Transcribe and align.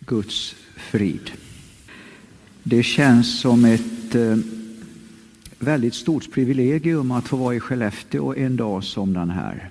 Guds 0.00 0.54
frid. 0.76 1.30
Det 2.62 2.82
känns 2.82 3.40
som 3.40 3.64
ett 3.64 4.14
eh, 4.14 4.36
väldigt 5.58 5.94
stort 5.94 6.32
privilegium 6.32 7.10
att 7.10 7.28
få 7.28 7.36
vara 7.36 7.54
i 7.54 7.60
Skellefteå 7.60 8.34
en 8.34 8.56
dag 8.56 8.84
som 8.84 9.12
den 9.12 9.30
här. 9.30 9.70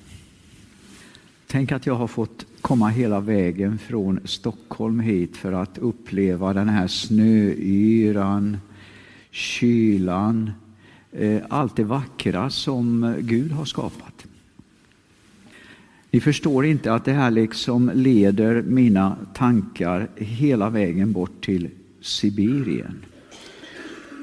Tänk 1.47 1.71
att 1.71 1.85
jag 1.85 1.95
har 1.95 2.07
fått 2.07 2.45
komma 2.61 2.89
hela 2.89 3.19
vägen 3.19 3.77
från 3.77 4.19
Stockholm 4.25 4.99
hit 4.99 5.37
för 5.37 5.51
att 5.51 5.77
uppleva 5.77 6.53
den 6.53 6.69
här 6.69 6.87
snöyran, 6.87 8.57
kylan, 9.31 10.51
eh, 11.11 11.41
allt 11.49 11.75
det 11.75 11.83
vackra 11.83 12.49
som 12.49 13.15
Gud 13.19 13.51
har 13.51 13.65
skapat. 13.65 14.25
Ni 16.11 16.19
förstår 16.19 16.65
inte 16.65 16.93
att 16.93 17.05
det 17.05 17.13
här 17.13 17.31
liksom 17.31 17.91
leder 17.93 18.61
mina 18.61 19.15
tankar 19.33 20.09
hela 20.15 20.69
vägen 20.69 21.11
bort 21.11 21.45
till 21.45 21.69
Sibirien. 22.01 22.95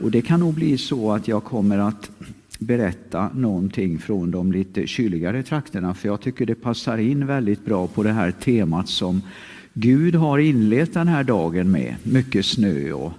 Och 0.02 0.10
det 0.10 0.22
kan 0.22 0.40
nog 0.40 0.54
bli 0.54 0.78
så 0.78 1.12
att 1.12 1.28
jag 1.28 1.44
kommer 1.44 1.78
att 1.78 2.10
berätta 2.58 3.30
någonting 3.34 3.98
från 3.98 4.30
de 4.30 4.52
lite 4.52 4.86
kyligare 4.86 5.42
trakterna 5.42 5.94
för 5.94 6.08
jag 6.08 6.20
tycker 6.20 6.46
det 6.46 6.54
passar 6.54 6.98
in 6.98 7.26
väldigt 7.26 7.64
bra 7.64 7.86
på 7.86 8.02
det 8.02 8.12
här 8.12 8.30
temat 8.30 8.88
som 8.88 9.22
Gud 9.72 10.14
har 10.14 10.38
inlett 10.38 10.94
den 10.94 11.08
här 11.08 11.24
dagen 11.24 11.70
med. 11.70 11.94
Mycket 12.02 12.46
snö 12.46 12.92
och 12.92 13.12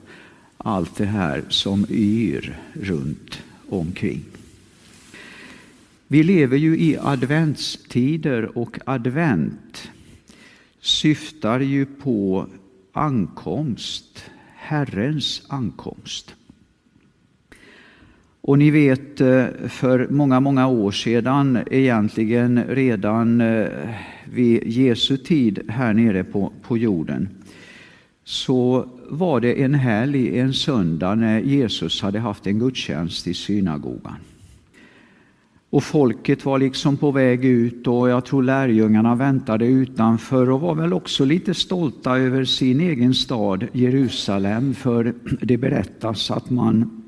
allt 0.57 0.95
det 0.95 1.05
här 1.05 1.43
som 1.49 1.85
yr 1.89 2.59
runt 2.73 3.39
omkring. 3.69 4.23
Vi 6.07 6.23
lever 6.23 6.57
ju 6.57 6.77
i 6.77 6.97
adventstider 7.01 8.57
och 8.57 8.79
advent 8.85 9.89
syftar 10.79 11.59
ju 11.59 11.85
på 11.85 12.47
ankomst, 12.93 14.23
Herrens 14.55 15.43
ankomst. 15.49 16.35
Och 18.41 18.57
ni 18.57 18.71
vet, 18.71 19.21
eh, 19.21 19.45
för 19.67 20.07
många, 20.09 20.39
många 20.39 20.67
år 20.67 20.91
sedan, 20.91 21.59
egentligen 21.71 22.63
redan 22.63 23.41
eh, 23.41 23.67
vid 24.25 24.67
Jesu 24.67 25.17
tid 25.17 25.59
här 25.69 25.93
nere 25.93 26.23
på, 26.23 26.53
på 26.61 26.77
jorden, 26.77 27.29
så 28.23 28.89
var 29.09 29.39
det 29.39 29.63
en 29.63 29.73
helg, 29.73 30.39
en 30.39 30.53
söndag, 30.53 31.15
när 31.15 31.39
Jesus 31.39 32.01
hade 32.01 32.19
haft 32.19 32.47
en 32.47 32.59
gudstjänst 32.59 33.27
i 33.27 33.33
synagogan. 33.33 34.17
Och 35.69 35.83
folket 35.83 36.45
var 36.45 36.59
liksom 36.59 36.97
på 36.97 37.11
väg 37.11 37.45
ut 37.45 37.87
och 37.87 38.09
jag 38.09 38.25
tror 38.25 38.43
lärjungarna 38.43 39.15
väntade 39.15 39.65
utanför 39.65 40.49
och 40.49 40.61
var 40.61 40.75
väl 40.75 40.93
också 40.93 41.25
lite 41.25 41.53
stolta 41.53 42.17
över 42.17 42.45
sin 42.45 42.81
egen 42.81 43.13
stad 43.13 43.67
Jerusalem 43.71 44.73
för 44.73 45.13
det 45.41 45.57
berättas 45.57 46.31
att 46.31 46.49
man 46.49 47.03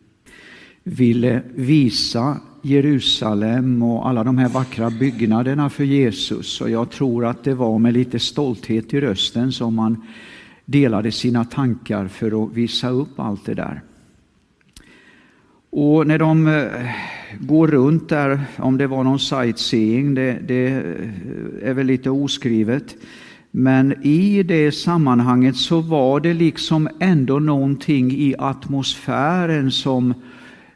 ville 0.84 1.42
visa 1.54 2.40
Jerusalem 2.62 3.82
och 3.82 4.08
alla 4.08 4.24
de 4.24 4.38
här 4.38 4.48
vackra 4.48 4.90
byggnaderna 4.90 5.70
för 5.70 5.84
Jesus. 5.84 6.60
Och 6.60 6.70
jag 6.70 6.90
tror 6.90 7.24
att 7.26 7.44
det 7.44 7.54
var 7.54 7.78
med 7.78 7.92
lite 7.92 8.18
stolthet 8.18 8.94
i 8.94 9.00
rösten 9.00 9.52
som 9.52 9.74
man 9.74 10.02
delade 10.64 11.12
sina 11.12 11.44
tankar 11.44 12.08
för 12.08 12.44
att 12.44 12.52
visa 12.52 12.88
upp 12.88 13.20
allt 13.20 13.46
det 13.46 13.54
där. 13.54 13.82
Och 15.70 16.06
när 16.06 16.18
de 16.18 16.46
eh, 16.46 16.64
gå 17.40 17.66
runt 17.66 18.08
där, 18.08 18.40
om 18.56 18.78
det 18.78 18.86
var 18.86 19.04
någon 19.04 19.18
sightseeing, 19.18 20.14
det, 20.14 20.38
det 20.48 20.66
eh, 20.66 21.68
är 21.68 21.74
väl 21.74 21.86
lite 21.86 22.10
oskrivet. 22.10 22.96
Men 23.50 23.94
i 24.02 24.42
det 24.42 24.72
sammanhanget 24.72 25.56
så 25.56 25.80
var 25.80 26.20
det 26.20 26.34
liksom 26.34 26.88
ändå 27.00 27.38
någonting 27.38 28.12
i 28.12 28.34
atmosfären 28.38 29.70
som 29.70 30.14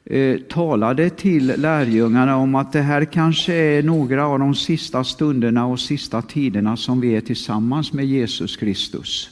eh, 0.05 0.39
talade 0.39 1.11
till 1.11 1.53
lärjungarna 1.57 2.37
om 2.37 2.55
att 2.55 2.73
det 2.73 2.83
här 2.83 3.05
kanske 3.05 3.55
är 3.55 3.83
några 3.83 4.27
av 4.27 4.39
de 4.39 4.55
sista 4.55 5.05
stunderna 5.05 5.67
och 5.67 5.81
sista 5.81 6.23
tiderna 6.23 6.77
som 6.77 7.01
vi 7.01 7.17
är 7.17 7.21
tillsammans 7.21 7.93
med 7.93 8.07
Jesus 8.07 8.57
Kristus. 8.57 9.31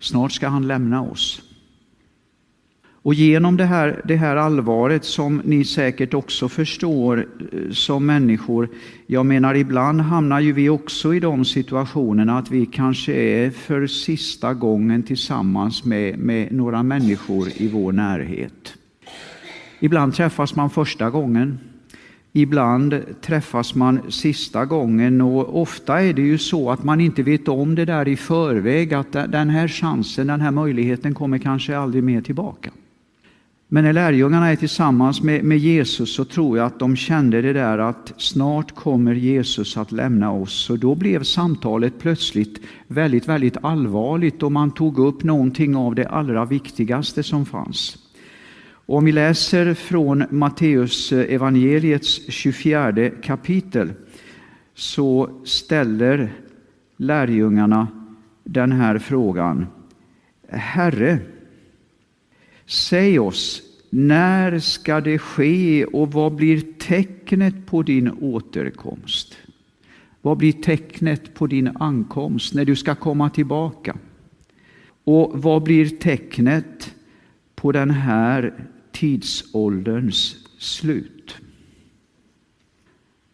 Snart 0.00 0.32
ska 0.32 0.48
han 0.48 0.66
lämna 0.66 1.02
oss. 1.02 1.47
Och 3.02 3.14
genom 3.14 3.56
det 3.56 3.64
här, 3.64 4.00
det 4.04 4.16
här 4.16 4.36
allvaret 4.36 5.04
som 5.04 5.42
ni 5.44 5.64
säkert 5.64 6.14
också 6.14 6.48
förstår 6.48 7.26
eh, 7.52 7.70
som 7.70 8.06
människor, 8.06 8.68
jag 9.06 9.26
menar 9.26 9.54
ibland 9.54 10.00
hamnar 10.00 10.40
ju 10.40 10.52
vi 10.52 10.68
också 10.68 11.14
i 11.14 11.20
de 11.20 11.44
situationerna 11.44 12.38
att 12.38 12.50
vi 12.50 12.66
kanske 12.66 13.12
är 13.12 13.50
för 13.50 13.86
sista 13.86 14.54
gången 14.54 15.02
tillsammans 15.02 15.84
med, 15.84 16.18
med 16.18 16.52
några 16.52 16.82
människor 16.82 17.48
i 17.56 17.68
vår 17.68 17.92
närhet. 17.92 18.74
Ibland 19.80 20.14
träffas 20.14 20.56
man 20.56 20.70
första 20.70 21.10
gången, 21.10 21.58
ibland 22.32 23.02
träffas 23.20 23.74
man 23.74 24.00
sista 24.08 24.64
gången 24.64 25.20
och 25.20 25.62
ofta 25.62 26.02
är 26.02 26.12
det 26.12 26.22
ju 26.22 26.38
så 26.38 26.70
att 26.70 26.84
man 26.84 27.00
inte 27.00 27.22
vet 27.22 27.48
om 27.48 27.74
det 27.74 27.84
där 27.84 28.08
i 28.08 28.16
förväg 28.16 28.94
att 28.94 29.12
den 29.12 29.50
här 29.50 29.68
chansen, 29.68 30.26
den 30.26 30.40
här 30.40 30.50
möjligheten 30.50 31.14
kommer 31.14 31.38
kanske 31.38 31.78
aldrig 31.78 32.04
mer 32.04 32.20
tillbaka. 32.20 32.70
Men 33.70 33.84
när 33.84 33.92
lärjungarna 33.92 34.48
är 34.48 34.56
tillsammans 34.56 35.22
med, 35.22 35.44
med, 35.44 35.58
Jesus 35.58 36.14
så 36.14 36.24
tror 36.24 36.58
jag 36.58 36.66
att 36.66 36.78
de 36.78 36.96
kände 36.96 37.42
det 37.42 37.52
där 37.52 37.78
att 37.78 38.12
snart 38.16 38.74
kommer 38.74 39.14
Jesus 39.14 39.76
att 39.76 39.92
lämna 39.92 40.32
oss. 40.32 40.70
Och 40.70 40.78
då 40.78 40.94
blev 40.94 41.22
samtalet 41.22 41.98
plötsligt 41.98 42.60
väldigt, 42.86 43.28
väldigt 43.28 43.56
allvarligt 43.62 44.42
och 44.42 44.52
man 44.52 44.70
tog 44.70 44.98
upp 44.98 45.24
någonting 45.24 45.76
av 45.76 45.94
det 45.94 46.08
allra 46.08 46.44
viktigaste 46.44 47.22
som 47.22 47.46
fanns. 47.46 47.96
Och 48.70 48.96
om 48.96 49.04
vi 49.04 49.12
läser 49.12 49.74
från 49.74 50.24
Matteus 50.30 51.12
eh, 51.12 51.34
evangeliets 51.34 52.32
24 52.32 53.10
kapitel 53.10 53.92
så 54.74 55.30
ställer 55.44 56.32
lärjungarna 56.96 57.88
den 58.44 58.72
här 58.72 58.98
frågan. 58.98 59.66
Herre, 60.48 61.18
Säg 62.68 63.18
oss, 63.18 63.62
när 63.90 64.58
ska 64.58 65.00
det 65.00 65.18
ske 65.18 65.84
och 65.84 66.12
vad 66.12 66.34
blir 66.34 66.60
tecknet 66.78 67.66
på 67.66 67.82
din 67.82 68.10
återkomst? 68.20 69.36
Vad 70.22 70.36
blir 70.36 70.52
tecknet 70.52 71.34
på 71.34 71.46
din 71.46 71.76
ankomst 71.80 72.54
när 72.54 72.64
du 72.64 72.76
ska 72.76 72.94
komma 72.94 73.30
tillbaka? 73.30 73.96
Och 75.04 75.42
vad 75.42 75.62
blir 75.62 75.88
tecknet 75.88 76.94
på 77.54 77.72
den 77.72 77.90
här 77.90 78.54
tidsålderns 78.92 80.36
slut? 80.58 81.36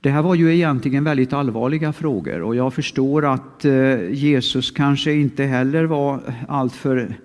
Det 0.01 0.11
här 0.11 0.22
var 0.22 0.34
ju 0.34 0.55
egentligen 0.55 1.05
väldigt 1.05 1.33
allvarliga 1.33 1.93
frågor 1.93 2.43
och 2.43 2.56
jag 2.56 2.75
förstår 2.75 3.33
att 3.33 3.65
eh, 3.65 4.11
Jesus 4.11 4.71
kanske 4.71 5.12
inte 5.12 5.45
heller 5.45 5.84
var 5.84 6.34
alltför 6.49 7.16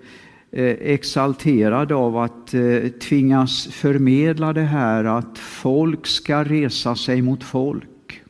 Eh, 0.52 0.76
exalterad 0.80 1.92
av 1.92 2.16
att 2.16 2.54
eh, 2.54 2.88
tvingas 3.00 3.66
förmedla 3.66 4.52
det 4.52 4.62
här 4.62 5.04
att 5.04 5.38
folk 5.38 6.06
ska 6.06 6.44
resa 6.44 6.96
sig 6.96 7.22
mot 7.22 7.44
folk. 7.44 8.22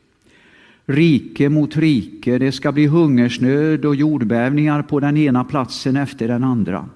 Rike 0.85 1.49
mot 1.49 1.77
rike, 1.77 2.37
det 2.37 2.51
ska 2.51 2.71
bli 2.71 2.87
hungersnöd 2.87 3.85
och 3.85 3.95
jordbävningar 3.95 4.81
på 4.81 4.99
den 4.99 5.17
ena 5.17 5.43
platsen 5.43 5.97
efter 5.97 6.27
den 6.27 6.43
andra. 6.43 6.89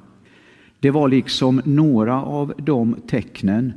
Det 0.80 0.92
var 0.92 1.10
liksom 1.10 1.62
några 1.66 2.24
av 2.24 2.54
de 2.58 2.96
tecknen 3.08 3.74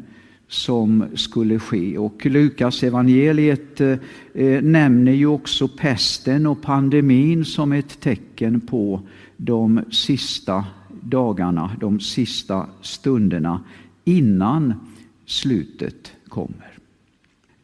som 0.48 1.04
skulle 1.14 1.58
ske. 1.58 1.98
Och 1.98 2.26
Lukas 2.26 2.82
evangeliet 2.82 3.80
eh, 3.80 3.96
nämner 4.62 5.12
ju 5.12 5.26
också 5.26 5.68
pesten 5.68 6.46
och 6.46 6.62
pandemin 6.62 7.44
som 7.44 7.72
ett 7.72 8.00
tecken 8.00 8.60
på 8.60 9.00
de 9.36 9.80
sista 9.90 10.64
dagarna, 11.02 11.70
de 11.80 12.00
sista 12.00 12.66
stunderna 12.80 13.60
innan 14.04 14.74
slutet 15.26 16.12
kommer. 16.28 16.68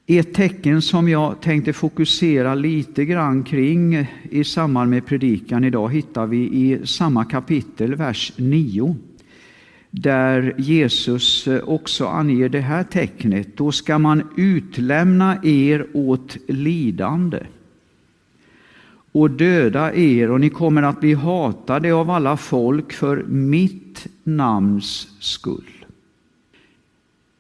Ett 0.07 0.35
tecken 0.35 0.83
som 0.83 1.09
jag 1.09 1.41
tänkte 1.41 1.73
fokusera 1.73 2.55
lite 2.55 3.05
grann 3.05 3.43
kring 3.43 4.07
i 4.31 4.45
samband 4.45 4.91
med 4.91 5.07
predikan 5.07 5.65
idag 5.65 5.93
hittar 5.93 6.27
vi 6.27 6.39
i 6.39 6.87
samma 6.87 7.25
kapitel, 7.25 7.95
vers 7.95 8.33
9 8.37 8.97
där 9.91 10.55
Jesus 10.59 11.49
också 11.65 12.07
anger 12.07 12.49
det 12.49 12.61
här 12.61 12.85
tecknet. 12.85 13.57
Då 13.57 13.73
ska 13.73 13.99
man 13.99 14.29
utlämna 14.37 15.37
er 15.43 15.87
åt 15.93 16.37
lidande 16.49 17.39
och 19.15 19.31
döda 19.31 19.95
er 19.95 20.31
och 20.31 20.41
ni 20.41 20.51
kommer 20.51 20.83
att 20.83 21.01
bli 21.01 21.15
hatade 21.15 21.95
av 21.95 22.11
alla 22.11 22.37
folk 22.37 22.93
för 22.93 23.25
mitt 23.29 24.07
namns 24.25 25.09
skull. 25.21 25.87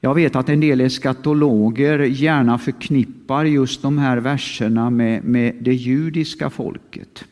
Jag 0.00 0.15
vet 0.15 0.37
att 0.37 0.49
en 0.49 0.61
del 0.61 0.81
eskatologer 0.81 1.99
gärna 1.99 2.59
förknippar 2.59 3.44
just 3.44 3.82
de 3.82 3.99
här 3.99 4.17
verserna 4.17 4.91
med, 4.91 5.25
med 5.25 5.56
det 5.61 5.75
judiska 5.75 6.50
folket. 6.50 7.25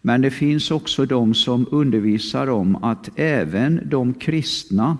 Men 0.00 0.20
det 0.20 0.30
finns 0.30 0.70
också 0.70 1.06
de 1.06 1.34
som 1.34 1.66
undervisar 1.70 2.46
om 2.46 2.76
att 2.84 3.10
även 3.16 3.80
de 3.84 4.14
kristna 4.14 4.98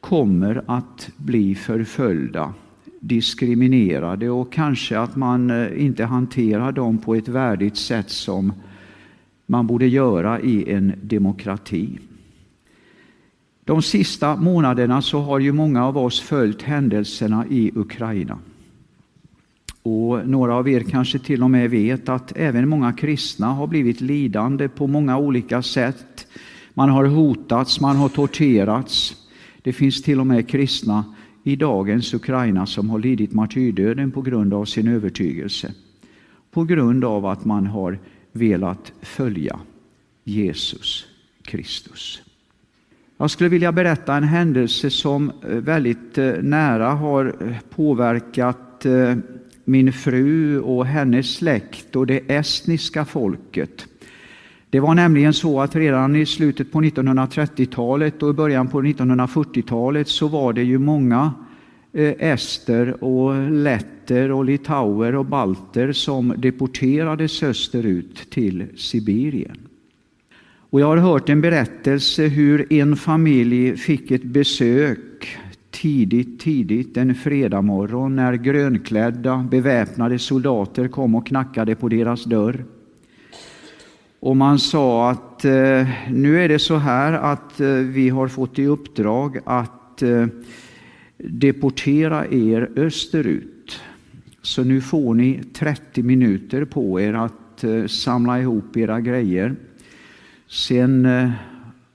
kommer 0.00 0.64
att 0.66 1.10
bli 1.16 1.54
förföljda, 1.54 2.54
diskriminerade 3.02 4.30
och 4.30 4.52
kanske 4.52 4.98
att 4.98 5.16
man 5.16 5.50
eh, 5.50 5.84
inte 5.84 6.04
hanterar 6.04 6.72
dem 6.72 6.98
på 6.98 7.14
ett 7.14 7.28
värdigt 7.28 7.76
sätt 7.76 8.10
som 8.10 8.52
man 9.46 9.66
borde 9.66 9.86
göra 9.86 10.40
i 10.40 10.72
en 10.72 10.92
demokrati. 11.02 11.98
De 13.64 13.82
sista 13.82 14.36
månaderna 14.36 15.02
så 15.02 15.20
har 15.20 15.38
ju 15.38 15.52
många 15.52 15.86
av 15.86 15.98
oss 15.98 16.20
följt 16.20 16.62
händelserna 16.62 17.46
i 17.50 17.72
Ukraina. 17.74 18.38
Och 19.82 20.28
några 20.28 20.54
av 20.54 20.68
er 20.68 20.80
kanske 20.80 21.18
till 21.18 21.42
och 21.42 21.50
med 21.50 21.70
vet 21.70 22.08
att 22.08 22.32
även 22.36 22.68
många 22.68 22.92
kristna 22.92 23.46
har 23.46 23.66
blivit 23.66 24.00
lidande 24.00 24.68
på 24.68 24.86
många 24.86 25.18
olika 25.18 25.62
sätt. 25.62 26.26
Man 26.74 26.88
har 26.88 27.04
hotats, 27.04 27.80
man 27.80 27.96
har 27.96 28.08
torterats. 28.08 29.16
Det 29.62 29.72
finns 29.72 30.02
till 30.02 30.20
och 30.20 30.26
med 30.26 30.48
kristna 30.48 31.04
i 31.42 31.56
dagens 31.56 32.14
Ukraina 32.14 32.66
som 32.66 32.90
har 32.90 32.98
lidit 32.98 33.32
martyrdöden 33.32 34.10
på 34.10 34.22
grund 34.22 34.54
av 34.54 34.64
sin 34.64 34.88
övertygelse. 34.88 35.74
På 36.50 36.64
grund 36.64 37.04
av 37.04 37.26
att 37.26 37.44
man 37.44 37.66
har 37.66 37.98
velat 38.32 38.92
följa 39.02 39.60
Jesus 40.24 41.06
Kristus. 41.42 42.22
Jag 43.16 43.30
skulle 43.30 43.48
vilja 43.48 43.72
berätta 43.72 44.16
en 44.16 44.24
händelse 44.24 44.90
som 44.90 45.30
eh, 45.30 45.56
väldigt 45.56 46.18
eh, 46.18 46.32
nära 46.42 46.88
har 46.88 47.36
eh, 47.40 47.56
påverkat 47.70 48.58
min 49.64 49.92
fru 49.92 50.60
och 50.60 50.86
hennes 50.86 51.34
släkt 51.34 51.96
och 51.96 52.06
det 52.06 52.30
estniska 52.30 53.04
folket. 53.04 53.86
Det 54.72 54.80
var 54.80 54.94
nämligen 54.94 55.32
så 55.32 55.60
att 55.60 55.76
redan 55.76 56.16
i 56.16 56.26
slutet 56.26 56.72
på 56.72 56.80
1930-talet 56.80 58.22
och 58.22 58.30
i 58.30 58.32
början 58.32 58.68
på 58.68 58.82
1940-talet 58.82 60.08
så 60.08 60.28
var 60.28 60.52
det 60.52 60.62
ju 60.62 60.78
många 60.78 61.34
eh, 61.92 62.14
ester 62.18 63.04
och 63.04 63.50
letter 63.50 64.32
och 64.32 64.44
litauer 64.44 65.14
och 65.14 65.26
balter 65.26 65.92
som 65.92 66.34
deporterades 66.36 67.42
österut 67.42 68.30
till 68.30 68.66
Sibirien. 68.76 69.58
Och 70.70 70.80
jag 70.80 70.86
har 70.86 70.96
hört 70.96 71.28
en 71.28 71.40
berättelse 71.40 72.22
hur 72.22 72.72
en 72.72 72.96
familj 72.96 73.76
fick 73.76 74.10
ett 74.10 74.24
besök 74.24 75.38
tidigt, 75.70 76.40
tidigt 76.40 76.96
en 76.96 77.14
fredagmorgon 77.14 78.16
när 78.16 78.34
grönklädda 78.34 79.48
beväpnade 79.50 80.18
soldater 80.18 80.88
kom 80.88 81.14
och 81.14 81.26
knackade 81.26 81.74
på 81.74 81.88
deras 81.88 82.24
dörr. 82.24 82.64
Och 84.22 84.36
man 84.36 84.58
sa 84.58 85.10
att 85.10 85.44
eh, 85.44 85.88
nu 86.10 86.44
är 86.44 86.48
det 86.48 86.58
så 86.58 86.76
här 86.76 87.12
att 87.12 87.60
eh, 87.60 87.68
vi 87.68 88.08
har 88.08 88.28
fått 88.28 88.58
i 88.58 88.66
uppdrag 88.66 89.38
att 89.44 90.02
eh, 90.02 90.26
deportera 91.16 92.26
er 92.26 92.70
österut. 92.76 93.80
Så 94.42 94.64
nu 94.64 94.80
får 94.80 95.14
ni 95.14 95.42
30 95.52 96.02
minuter 96.02 96.64
på 96.64 97.00
er 97.00 97.14
att 97.14 97.64
eh, 97.64 97.86
samla 97.86 98.40
ihop 98.40 98.76
era 98.76 99.00
grejer. 99.00 99.56
Sen 100.46 101.06
eh, 101.06 101.30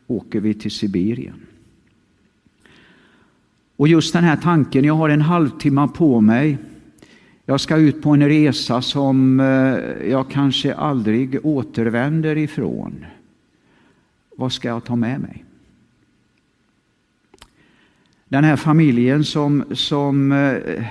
åker 0.08 0.40
vi 0.40 0.54
till 0.54 0.72
Sibirien. 0.72 1.46
Och 3.76 3.88
just 3.88 4.14
den 4.14 4.24
här 4.24 4.38
tanken, 4.38 4.86
jag 4.86 4.94
har 4.94 5.10
en 5.10 5.22
halvtimme 5.22 5.88
på 5.96 6.22
mig. 6.22 6.58
Jag 7.50 7.60
ska 7.60 7.78
ut 7.78 8.02
på 8.02 8.10
en 8.10 8.28
resa 8.28 8.82
som 8.82 9.40
eh, 9.40 10.10
jag 10.10 10.30
kanske 10.30 10.74
aldrig 10.76 11.46
återvänder 11.46 12.38
ifrån. 12.38 13.06
Vad 14.38 14.52
ska 14.52 14.68
jag 14.68 14.84
ta 14.84 14.96
med 14.96 15.22
mig? 15.22 15.46
Den 18.28 18.44
här 18.44 18.56
familjen 18.56 19.24
som, 19.24 19.64
som 19.72 20.32
eh, 20.32 20.86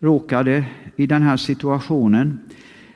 råkade 0.00 0.64
i 0.96 1.06
den 1.06 1.22
här 1.22 1.36
situationen, 1.36 2.40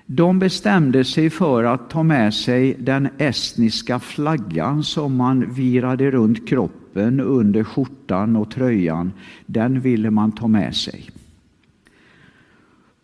de 0.06 0.38
bestämde 0.38 1.04
sig 1.04 1.30
för 1.30 1.64
att 1.64 1.90
ta 1.90 2.02
med 2.02 2.34
sig 2.34 2.76
den 2.78 3.08
estniska 3.18 3.98
flaggan 3.98 4.84
som 4.84 5.16
man 5.16 5.54
virade 5.54 6.10
runt 6.10 6.48
kroppen 6.48 7.20
under 7.20 7.64
skjortan 7.64 8.36
och 8.36 8.50
tröjan. 8.50 9.12
Den 9.46 9.80
ville 9.80 10.10
man 10.10 10.32
ta 10.32 10.48
med 10.48 10.76
sig. 10.76 11.10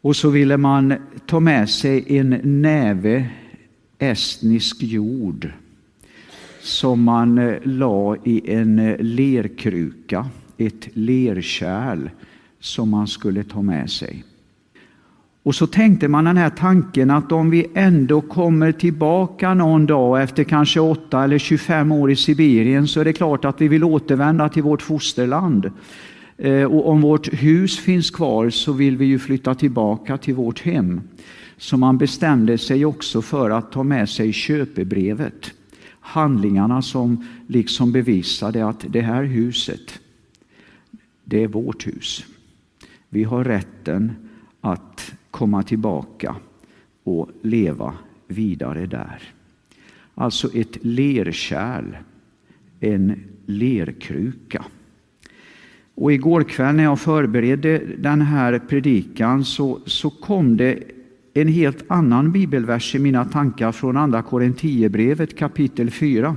Och 0.06 0.16
så 0.16 0.30
ville 0.30 0.56
man 0.56 0.94
ta 1.26 1.40
med 1.40 1.70
sig 1.70 2.18
en 2.18 2.40
näve 2.42 3.28
estnisk 3.98 4.82
jord 4.82 5.50
som 6.60 7.02
man 7.02 7.38
eh, 7.38 7.54
la 7.62 8.16
i 8.24 8.52
en 8.52 8.78
eh, 8.78 8.96
lerkruka, 8.98 10.26
ett 10.58 10.88
lerkärl 10.92 12.10
som 12.60 12.90
man 12.90 13.06
skulle 13.06 13.44
ta 13.44 13.62
med 13.62 13.90
sig. 13.90 14.24
Och 15.42 15.54
så 15.54 15.66
tänkte 15.66 16.08
man 16.08 16.24
den 16.24 16.36
här 16.36 16.50
tanken 16.50 17.10
att 17.10 17.32
om 17.32 17.50
vi 17.50 17.66
ändå 17.74 18.20
kommer 18.20 18.72
tillbaka 18.72 19.54
någon 19.54 19.86
dag 19.86 20.22
efter 20.22 20.44
kanske 20.44 20.80
8 20.80 21.24
eller 21.24 21.38
25 21.38 21.92
år 21.92 22.10
i 22.10 22.16
Sibirien 22.16 22.88
så 22.88 23.00
är 23.00 23.04
det 23.04 23.12
klart 23.12 23.44
att 23.44 23.60
vi 23.60 23.68
vill 23.68 23.84
återvända 23.84 24.48
till 24.48 24.62
vårt 24.62 24.82
fosterland. 24.82 25.70
Eh, 26.38 26.64
och 26.64 26.88
om 26.88 27.00
vårt 27.00 27.32
hus 27.32 27.78
finns 27.78 28.10
kvar 28.10 28.50
så 28.50 28.72
vill 28.72 28.96
vi 28.96 29.04
ju 29.04 29.18
flytta 29.18 29.54
tillbaka 29.54 30.18
till 30.18 30.34
vårt 30.34 30.60
hem. 30.60 31.00
Så 31.56 31.76
man 31.76 31.98
bestämde 31.98 32.58
sig 32.58 32.84
också 32.84 33.22
för 33.22 33.50
att 33.50 33.72
ta 33.72 33.82
med 33.82 34.08
sig 34.08 34.32
köpebrevet. 34.32 35.52
Handlingarna 36.00 36.82
som 36.82 37.26
liksom 37.46 37.92
bevisade 37.92 38.68
att 38.68 38.84
det 38.88 39.00
här 39.00 39.24
huset, 39.24 40.00
det 41.24 41.42
är 41.42 41.48
vårt 41.48 41.86
hus. 41.86 42.24
Vi 43.08 43.24
har 43.24 43.44
rätten 43.44 44.12
att 44.60 45.12
komma 45.30 45.62
tillbaka 45.62 46.36
och 47.04 47.30
leva 47.42 47.94
vidare 48.28 48.86
där. 48.86 49.22
Alltså 50.14 50.54
ett 50.54 50.84
lerkärl, 50.84 51.96
en 52.80 53.24
lerkruka. 53.46 54.64
Och 55.96 56.12
igår 56.12 56.42
kväll 56.42 56.74
när 56.74 56.84
jag 56.84 57.00
förberedde 57.00 57.82
den 57.98 58.22
här 58.22 58.58
predikan 58.58 59.44
så, 59.44 59.80
så 59.86 60.10
kom 60.10 60.56
det 60.56 60.82
en 61.34 61.48
helt 61.48 61.84
annan 61.88 62.32
bibelvers 62.32 62.94
i 62.94 62.98
mina 62.98 63.24
tankar 63.24 63.72
från 63.72 63.96
Andra 63.96 64.22
Korinthierbrevet 64.22 65.38
kapitel 65.38 65.90
4. 65.90 66.36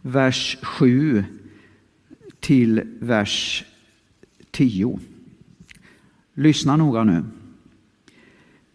Vers 0.00 0.58
7 0.62 1.24
till 2.40 2.82
vers 2.98 3.64
10. 4.50 4.98
Lyssna 6.34 6.76
noga 6.76 7.04
nu. 7.04 7.24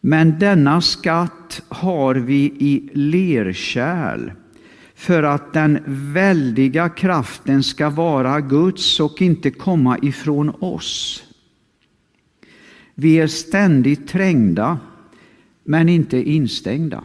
Men 0.01 0.39
denna 0.39 0.81
skatt 0.81 1.61
har 1.69 2.15
vi 2.15 2.43
i 2.59 2.89
lerkärl 2.93 4.31
för 4.97 5.23
att 5.23 5.53
den 5.53 5.79
väldiga 6.13 6.89
kraften 6.89 7.63
ska 7.63 7.89
vara 7.89 8.41
Guds 8.41 8.99
och 8.99 9.21
inte 9.21 9.51
komma 9.51 9.97
ifrån 10.01 10.49
oss. 10.49 11.23
Vi 12.95 13.19
är 13.19 13.27
ständigt 13.27 14.07
trängda, 14.07 14.79
men 15.63 15.89
inte 15.89 16.29
instängda. 16.29 17.03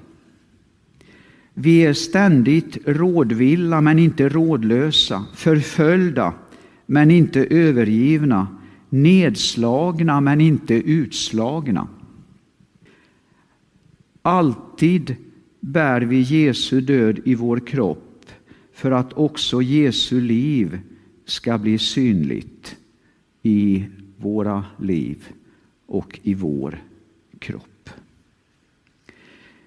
Vi 1.54 1.87
är 1.87 1.92
ständigt 1.92 2.78
rådvilla, 2.87 3.80
men 3.80 3.99
inte 3.99 4.28
rådlösa, 4.28 5.25
förföljda, 5.34 6.34
men 6.87 7.11
inte 7.11 7.46
övergivna, 7.50 8.46
nedslagna, 8.88 10.20
men 10.20 10.40
inte 10.40 10.75
utslagna. 10.75 11.88
Alltid 14.22 15.16
bär 15.62 16.00
vi 16.00 16.21
Jesu 16.21 16.81
död 16.81 17.21
i 17.25 17.35
vår 17.35 17.61
kropp 17.61 18.26
för 18.75 18.90
att 18.90 19.12
också 19.12 19.62
Jesu 19.62 20.21
liv 20.21 20.81
ska 21.25 21.59
bli 21.59 21.78
synligt 21.78 22.76
i 23.42 23.85
våra 24.16 24.64
liv 24.76 25.28
och 25.87 26.21
i 26.23 26.35
vår 26.35 26.83
kropp. 27.38 27.90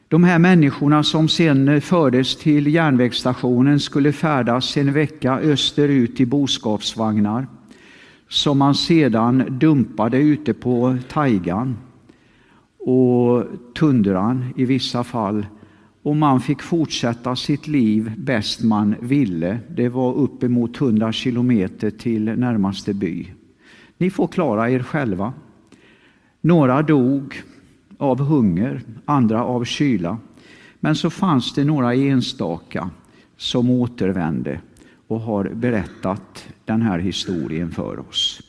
De 0.07 0.23
här 0.23 0.39
människorna 0.39 1.03
som 1.03 1.29
sen 1.29 1.81
fördes 1.81 2.35
till 2.35 2.67
järnvägsstationen 2.67 3.79
skulle 3.79 4.11
färdas 4.11 4.77
en 4.77 4.93
vecka 4.93 5.39
österut 5.39 6.19
i 6.19 6.25
boskapsvagnar 6.25 7.47
som 8.27 8.57
man 8.57 8.75
sedan 8.75 9.45
dumpade 9.59 10.17
ute 10.17 10.53
på 10.53 10.97
tajgan 11.09 11.77
och 12.79 13.45
tundran 13.73 14.53
i 14.55 14.65
vissa 14.65 15.03
fall. 15.03 15.45
Och 16.05 16.15
man 16.15 16.41
fick 16.41 16.61
fortsätta 16.61 17.35
sitt 17.35 17.67
liv 17.67 18.11
bäst 18.17 18.63
man 18.63 18.95
ville. 19.01 19.59
Det 19.69 19.89
var 19.89 20.13
uppemot 20.13 20.81
100 20.81 21.11
kilometer 21.11 21.89
till 21.89 22.23
närmaste 22.23 22.93
by. 22.93 23.27
Ni 23.97 24.09
får 24.09 24.27
klara 24.27 24.69
er 24.69 24.79
själva. 24.79 25.33
Några 26.41 26.81
dog 26.81 27.41
av 27.97 28.19
hunger, 28.19 28.81
andra 29.05 29.43
av 29.43 29.63
kyla. 29.63 30.17
Men 30.79 30.95
så 30.95 31.09
fanns 31.09 31.53
det 31.53 31.63
några 31.63 31.93
enstaka 31.93 32.89
som 33.37 33.69
återvände 33.69 34.61
och 35.07 35.19
har 35.19 35.43
berättat 35.43 36.47
den 36.65 36.81
här 36.81 36.99
historien 36.99 37.71
för 37.71 37.99
oss. 37.99 38.44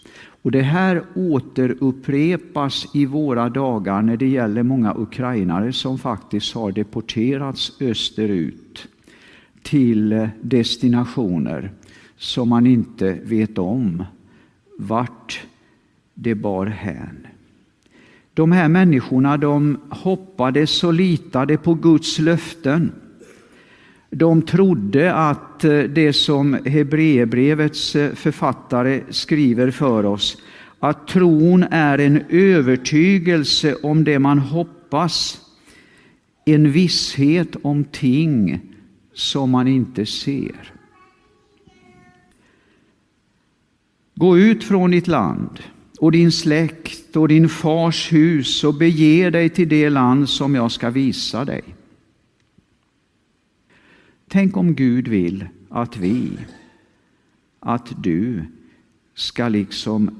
Och 0.47 0.53
Det 0.53 0.63
här 0.63 1.03
återupprepas 1.15 2.87
i 2.95 3.07
våra 3.07 3.49
dagar 3.49 4.03
när 4.03 4.17
det 4.17 4.29
gäller 4.29 4.63
många 4.63 4.95
ukrainare 4.97 5.73
som 5.73 5.99
faktiskt 5.99 6.55
har 6.55 6.73
deporterats 6.73 7.73
österut 7.81 8.89
till 9.63 10.29
destinationer 10.43 11.73
som 12.17 12.49
man 12.49 12.67
inte 12.67 13.19
vet 13.25 13.59
om 13.59 14.05
vart 14.79 15.41
det 16.15 16.35
bar 16.35 16.67
hän. 16.67 17.27
De 18.35 18.53
här 18.53 18.69
människorna 18.69 19.37
de 19.37 19.79
hoppades 19.91 20.85
och 20.85 20.95
litade 20.95 21.57
på 21.57 21.75
Guds 21.75 22.19
löften. 22.19 22.93
De 24.11 24.43
trodde 24.43 25.15
att 25.15 25.65
eh, 25.65 25.79
det 25.79 26.13
som 26.13 26.55
Hebreerbrevets 26.65 27.97
eh, 27.97 28.15
författare 28.15 29.01
skriver 29.11 29.71
för 29.71 30.05
oss, 30.05 30.37
att 30.81 31.09
tron 31.09 31.63
är 31.71 31.99
en 31.99 32.23
övertygelse 32.29 33.75
om 33.83 34.05
det 34.05 34.19
man 34.19 34.39
hoppas, 34.39 35.41
en 36.45 36.73
visshet 36.73 37.57
om 37.63 37.85
ting 37.85 38.61
som 39.15 39.51
man 39.51 39.69
inte 39.69 40.07
ser. 40.07 40.73
Gå 44.15 44.39
ut 44.39 44.65
från 44.65 44.91
ditt 44.91 45.07
land 45.07 45.61
och 46.01 46.13
din 46.13 46.33
släkt 46.33 47.17
och 47.17 47.29
din 47.29 47.49
fars 47.49 48.13
hus 48.13 48.65
och 48.65 48.75
bege 48.75 49.31
dig 49.31 49.49
till 49.49 49.69
det 49.69 49.91
land 49.91 50.29
som 50.29 50.55
jag 50.55 50.73
ska 50.73 50.91
visa 50.91 51.45
dig. 51.45 51.76
Tänk 54.37 54.57
om 54.57 54.75
Gud 54.75 55.09
vill 55.09 55.45
att 55.69 55.97
vi, 55.97 56.31
att 57.61 57.93
du 58.03 58.45
ska 59.15 59.49
liksom 59.49 60.11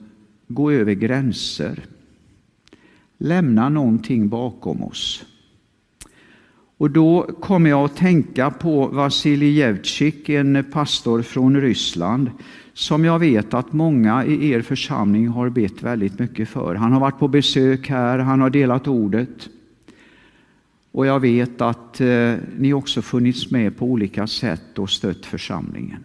gå 0.49 0.71
över 0.71 0.93
gränser, 0.93 1.85
lämna 3.19 3.69
någonting 3.69 4.29
bakom 4.29 4.83
oss. 4.83 5.25
Och 6.77 6.91
då 6.91 7.23
kommer 7.41 7.71
jag 7.71 7.85
att 7.85 7.97
tänka 7.97 8.51
på 8.51 8.87
Vasilij 8.87 9.53
Jevtjik, 9.53 10.29
en 10.29 10.65
pastor 10.73 11.23
från 11.23 11.61
Ryssland, 11.61 12.31
som 12.73 13.05
jag 13.05 13.19
vet 13.19 13.55
att 13.55 13.73
många 13.73 14.25
i 14.25 14.51
er 14.51 14.63
församling 14.63 15.29
har 15.29 15.51
bett 15.51 15.83
väldigt 15.83 16.19
mycket 16.19 16.49
för. 16.49 16.75
Han 16.75 16.93
har 16.93 17.01
varit 17.01 17.19
på 17.19 17.29
besök 17.29 17.89
här, 17.89 18.19
han 18.19 18.41
har 18.41 18.51
delat 18.51 18.89
ordet. 18.89 19.49
Och 20.97 21.07
jag 21.07 21.21
vet 21.21 21.61
att 21.61 22.01
eh, 22.01 22.35
ni 22.59 22.73
också 22.73 23.03
funnits 23.03 23.51
med 23.51 23.77
på 23.77 23.87
olika 23.87 24.27
sätt 24.27 24.79
och 24.79 24.91
stött 24.91 25.27
församlingen. 25.27 26.05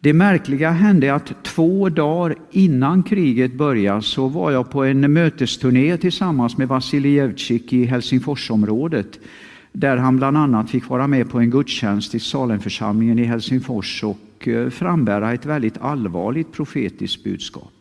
Det 0.00 0.12
märkliga 0.12 0.70
hände 0.70 1.14
att 1.14 1.44
två 1.44 1.88
dagar 1.88 2.36
innan 2.50 3.02
kriget 3.02 3.52
började 3.52 4.02
så 4.02 4.28
var 4.28 4.50
jag 4.50 4.70
på 4.70 4.84
en 4.84 5.12
mötesturné 5.12 5.96
tillsammans 5.96 6.56
med 6.56 6.68
Vasilij 6.68 7.12
Jevtjik 7.12 7.72
i 7.72 7.84
Helsingforsområdet 7.84 9.20
där 9.72 9.96
han 9.96 10.16
bland 10.16 10.36
annat 10.36 10.70
fick 10.70 10.88
vara 10.88 11.06
med 11.06 11.30
på 11.30 11.38
en 11.38 11.50
gudstjänst 11.50 12.14
i 12.14 12.20
Salemförsamlingen 12.20 13.18
i 13.18 13.24
Helsingfors 13.24 14.04
och 14.04 14.48
eh, 14.48 14.70
frambära 14.70 15.32
ett 15.32 15.46
väldigt 15.46 15.78
allvarligt 15.78 16.52
profetiskt 16.52 17.24
budskap. 17.24 17.79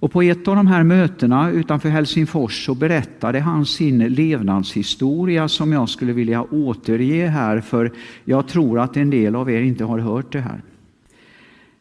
Och 0.00 0.12
på 0.12 0.22
ett 0.22 0.48
av 0.48 0.56
de 0.56 0.66
här 0.66 0.82
mötena 0.82 1.50
utanför 1.50 1.88
Helsingfors 1.88 2.66
så 2.66 2.74
berättade 2.74 3.40
han 3.40 3.66
sin 3.66 3.98
levnadshistoria 3.98 5.48
som 5.48 5.72
jag 5.72 5.88
skulle 5.88 6.12
vilja 6.12 6.42
återge 6.42 7.26
här 7.26 7.60
för 7.60 7.92
jag 8.24 8.48
tror 8.48 8.80
att 8.80 8.96
en 8.96 9.10
del 9.10 9.36
av 9.36 9.50
er 9.50 9.60
inte 9.62 9.84
har 9.84 9.98
hört 9.98 10.32
det 10.32 10.40
här. 10.40 10.62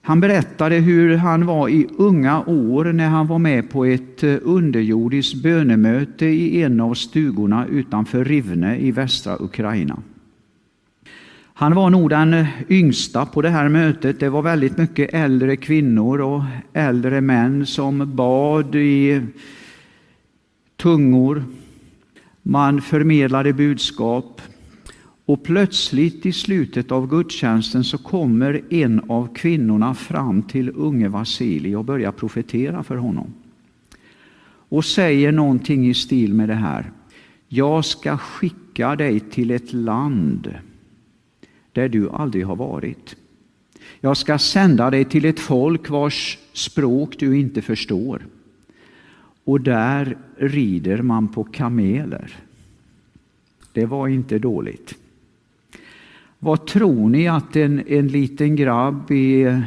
Han 0.02 0.20
berättade 0.20 0.76
hur 0.76 1.18
han 1.18 1.46
var 1.46 1.70
i 1.70 1.88
unga 1.98 2.44
år 2.44 2.86
när 2.86 3.08
han 3.08 3.28
var 3.28 3.40
med 3.40 3.70
på 3.70 3.86
ett 3.86 4.24
eh, 4.24 4.36
underjordiskt 4.42 5.44
bönemöte 5.44 6.26
i 6.26 6.62
en 6.64 6.80
av 6.80 6.94
stugorna 6.94 7.66
utanför 7.66 8.26
Rivne 8.26 8.78
i 8.78 8.92
västra 8.92 9.38
Ukraina. 9.40 10.00
Han 11.60 11.76
var 11.76 11.90
nog 11.90 12.10
den 12.10 12.34
eh, 12.34 12.48
yngsta 12.70 13.26
på 13.26 13.42
det 13.42 13.50
här 13.50 13.70
mötet. 13.70 14.20
Det 14.20 14.30
var 14.30 14.42
väldigt 14.42 14.78
mycket 14.78 15.14
äldre 15.14 15.56
kvinnor 15.56 16.22
och 16.22 16.44
äldre 16.74 17.22
män 17.22 17.66
som 17.66 18.16
bad 18.16 18.76
i 18.76 19.22
tungor. 20.78 21.44
Man 22.44 22.82
förmedlade 22.82 23.54
budskap. 23.54 24.42
Och 25.26 25.44
plötsligt 25.44 26.26
i 26.26 26.32
slutet 26.32 26.92
av 26.92 27.08
gudstjänsten 27.08 27.84
så 27.84 27.98
kommer 27.98 28.62
en 28.70 29.02
av 29.10 29.34
kvinnorna 29.34 29.96
fram 29.96 30.42
till 30.42 30.72
unge 30.76 31.08
Vasili 31.08 31.76
och 31.76 31.86
börjar 31.86 32.12
profetera 32.12 32.84
för 32.84 32.96
honom. 32.96 33.34
Och 34.70 34.86
säger 34.86 35.32
någonting 35.32 35.90
i 35.90 35.94
stil 35.94 36.34
med 36.34 36.50
det 36.50 36.56
här. 36.56 36.92
Jag 37.48 37.86
ska 37.86 38.18
skicka 38.18 38.96
dig 38.96 39.20
till 39.20 39.52
ett 39.52 39.74
land 39.74 40.54
där 41.74 41.90
du 41.90 42.10
aldrig 42.10 42.46
har 42.46 42.56
varit. 42.56 43.16
Jag 44.00 44.18
ska 44.18 44.38
sända 44.38 44.90
dig 44.90 45.06
till 45.06 45.26
ett 45.26 45.40
folk 45.40 45.90
vars 45.90 46.38
språk 46.54 47.16
du 47.20 47.40
inte 47.40 47.62
förstår. 47.62 48.26
Och 49.44 49.62
där 49.62 50.18
rider 50.38 51.02
man 51.02 51.28
på 51.28 51.44
kameler. 51.44 52.36
Det 53.74 53.86
var 53.86 54.08
inte 54.08 54.40
dåligt. 54.40 54.96
Vad 56.40 56.68
tror 56.68 57.10
ni 57.10 57.28
att 57.28 57.56
en, 57.56 57.84
en 57.88 58.08
liten 58.08 58.56
grabb 58.56 59.12
i 59.12 59.62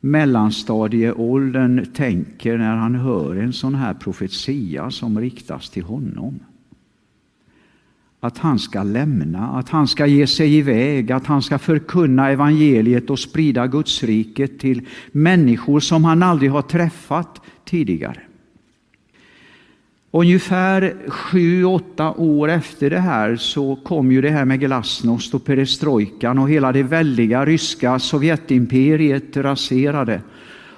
mellanstadieåldern 0.00 1.86
tänker 1.92 2.58
när 2.58 2.76
han 2.76 2.94
hör 2.94 3.36
en 3.36 3.52
sån 3.52 3.74
här 3.74 3.94
profetia 3.94 4.90
som 4.90 5.20
riktas 5.20 5.70
till 5.70 5.82
honom? 5.82 6.40
Att 8.24 8.38
han 8.38 8.58
ska 8.58 8.82
lämna, 8.82 9.48
att 9.48 9.68
han 9.68 9.88
ska 9.88 10.06
ge 10.06 10.26
sig 10.26 10.54
iväg, 10.54 11.12
att 11.12 11.26
han 11.26 11.42
ska 11.42 11.58
förkunna 11.58 12.30
evangeliet 12.30 13.10
och 13.10 13.18
sprida 13.18 13.66
Gudsriket 13.66 14.58
till 14.58 14.82
människor 15.12 15.80
som 15.80 16.04
han 16.04 16.22
aldrig 16.22 16.50
har 16.50 16.62
träffat 16.62 17.40
tidigare. 17.64 18.20
Ungefär 20.10 20.94
sju, 21.08 21.64
åtta 21.64 22.12
år 22.12 22.48
efter 22.48 22.90
det 22.90 22.98
här 22.98 23.36
så 23.36 23.76
kom 23.76 24.12
ju 24.12 24.20
det 24.20 24.30
här 24.30 24.44
med 24.44 24.60
glasnost 24.60 25.34
och 25.34 25.44
perestrojkan 25.44 26.38
och 26.38 26.50
hela 26.50 26.72
det 26.72 26.82
väldiga 26.82 27.44
ryska 27.44 27.98
Sovjetimperiet 27.98 29.36
raserade. 29.36 30.20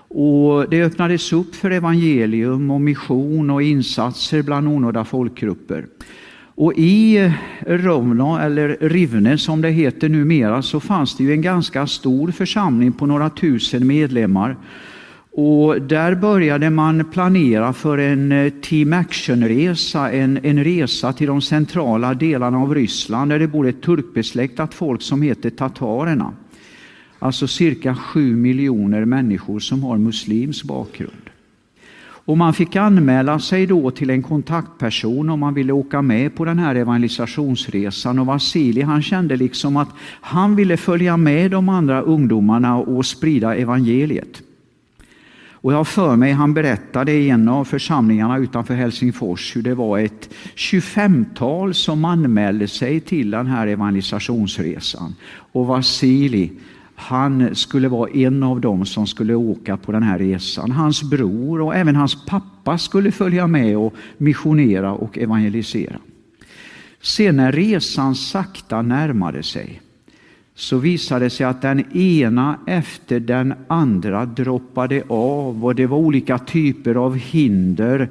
Och 0.09 0.71
det 0.71 0.83
öppnades 0.83 1.33
upp 1.33 1.55
för 1.55 1.71
evangelium 1.71 2.71
och 2.71 2.81
mission 2.81 3.51
och 3.51 3.63
insatser 3.63 4.43
bland 4.43 4.69
onådda 4.69 5.05
folkgrupper. 5.05 5.87
Och 6.59 6.73
i 6.77 7.17
eh, 7.17 7.33
Rovno, 7.67 8.39
eller 8.39 8.77
Rivne 8.81 9.39
som 9.39 9.63
det 9.63 9.71
heter 9.71 10.09
numera, 10.09 10.63
så 10.63 10.81
fanns 10.81 11.17
det 11.17 11.25
ju 11.25 11.33
en 11.33 11.43
ganska 11.43 11.87
stor 11.87 12.31
församling 12.31 12.93
på 12.93 13.07
några 13.07 13.31
tusen 13.31 13.87
medlemmar. 13.87 14.57
Och 15.33 15.83
där 15.83 16.15
började 16.15 16.71
man 16.71 17.05
planera 17.05 17.73
för 17.73 17.99
en 17.99 18.33
eh, 18.33 18.53
Team 18.63 18.93
Action-resa, 18.93 20.11
en, 20.11 20.39
en 20.43 20.65
resa 20.65 21.13
till 21.13 21.27
de 21.27 21.41
centrala 21.43 22.15
delarna 22.15 22.59
av 22.59 22.75
Ryssland 22.75 23.31
där 23.31 23.39
det 23.39 23.49
bor 23.49 23.69
ett 23.69 23.83
turkbesläktat 23.83 24.75
folk 24.75 25.03
som 25.03 25.23
heter 25.23 25.51
tatarerna. 25.51 26.33
Alltså 27.19 27.47
cirka 27.47 27.95
sju 27.95 28.37
miljoner 28.37 29.05
människor 29.05 29.61
som 29.61 29.83
har 29.83 29.99
muslims 29.99 30.65
bakgrund. 30.65 31.26
Och 32.27 32.39
man 32.39 32.55
fick 32.55 32.77
anmäla 32.77 33.39
sig 33.39 33.67
då 33.67 33.91
till 33.91 34.11
en 34.11 34.23
kontaktperson 34.23 35.31
om 35.31 35.41
man 35.41 35.55
ville 35.55 35.73
åka 35.73 36.03
med 36.03 36.35
på 36.35 36.45
den 36.45 36.59
här 36.59 36.75
evangelisationsresan. 36.75 38.19
Och 38.19 38.27
Vasili 38.27 38.83
han 38.83 39.03
kände 39.03 39.37
liksom 39.37 39.77
att 39.77 39.89
han 40.21 40.57
ville 40.57 40.77
följa 40.77 41.17
med 41.17 41.51
de 41.51 41.69
andra 41.69 42.01
ungdomarna 42.01 42.77
och 42.77 43.07
sprida 43.07 43.57
evangeliet. 43.57 44.43
Och 45.67 45.73
jag 45.73 45.77
har 45.77 45.85
för 45.85 46.17
mig, 46.17 46.33
han 46.33 46.55
berättade 46.55 47.13
i 47.13 47.31
en 47.31 47.49
av 47.49 47.65
församlingarna 47.65 48.39
utanför 48.39 48.75
Helsingfors 48.75 49.57
hur 49.57 49.63
det 49.63 49.75
var 49.75 49.99
ett 49.99 50.35
25-tal 50.57 51.75
som 51.75 52.05
anmälde 52.05 52.69
sig 52.69 53.01
till 53.01 53.31
den 53.31 53.47
här 53.47 53.67
evangelisationsresan. 53.67 55.15
Och 55.53 55.67
Vasili, 55.67 56.53
han 56.97 57.55
skulle 57.55 57.89
vara 57.89 58.11
en 58.11 58.43
av 58.43 58.61
dem 58.61 58.87
som 58.87 59.07
skulle 59.07 59.35
åka 59.35 59.77
på 59.77 59.93
den 59.93 60.03
här 60.03 60.19
resan. 60.19 60.71
Hans 60.71 61.03
bror 61.03 61.61
och 61.61 61.75
även 61.75 61.97
hans 61.97 62.27
pappa 62.27 62.79
skulle 62.79 63.13
följa 63.13 63.47
med 63.47 63.77
och 63.77 63.95
missionera 64.19 64.93
och 64.93 65.19
evangelisera. 65.19 65.99
Sen 67.01 67.37
när 67.37 67.53
resan 67.53 68.15
sakta 68.15 68.83
närmade 68.83 69.43
sig 69.43 69.81
så 70.55 70.79
visade 70.79 71.25
det 71.25 71.31
sig 71.31 71.47
att 71.47 71.63
den 71.63 71.97
ena 71.97 72.59
efter 72.67 73.21
den 73.21 73.55
andra 73.69 74.25
droppade 74.25 75.03
av 75.09 75.65
och 75.65 75.75
det 75.75 75.87
var 75.87 75.99
olika 75.99 76.39
typer 76.39 76.95
av 76.95 77.17
hinder 77.17 78.09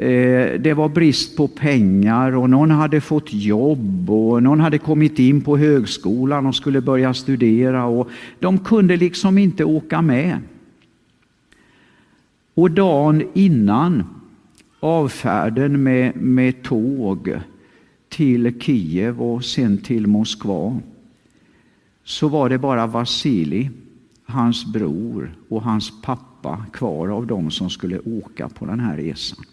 Eh, 0.00 0.60
det 0.60 0.74
var 0.74 0.88
brist 0.88 1.36
på 1.36 1.48
pengar 1.48 2.36
och 2.36 2.50
någon 2.50 2.70
hade 2.70 3.00
fått 3.00 3.32
jobb 3.32 4.10
och 4.10 4.42
någon 4.42 4.60
hade 4.60 4.78
kommit 4.78 5.18
in 5.18 5.40
på 5.40 5.56
högskolan 5.56 6.46
och 6.46 6.54
skulle 6.54 6.80
börja 6.80 7.14
studera 7.14 7.84
och 7.84 8.08
de 8.38 8.58
kunde 8.58 8.96
liksom 8.96 9.38
inte 9.38 9.64
åka 9.64 10.02
med. 10.02 10.38
Och 12.54 12.70
dagen 12.70 13.22
innan 13.34 14.04
avfärden 14.80 15.82
med, 15.82 16.16
med 16.16 16.62
tåg 16.62 17.34
till 18.08 18.60
Kiev 18.60 19.22
och 19.22 19.44
sen 19.44 19.78
till 19.78 20.06
Moskva 20.06 20.80
så 22.04 22.28
var 22.28 22.48
det 22.48 22.58
bara 22.58 22.86
Vasili, 22.86 23.70
hans 24.24 24.72
bror 24.72 25.34
och 25.48 25.62
hans 25.62 26.02
pappa 26.02 26.64
kvar 26.72 27.08
av 27.08 27.26
dem 27.26 27.50
som 27.50 27.70
skulle 27.70 27.98
åka 27.98 28.48
på 28.48 28.66
den 28.66 28.80
här 28.80 28.96
resan. 28.96 29.44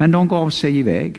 Men 0.00 0.10
de 0.10 0.28
gav 0.28 0.50
sig 0.50 0.78
iväg. 0.78 1.16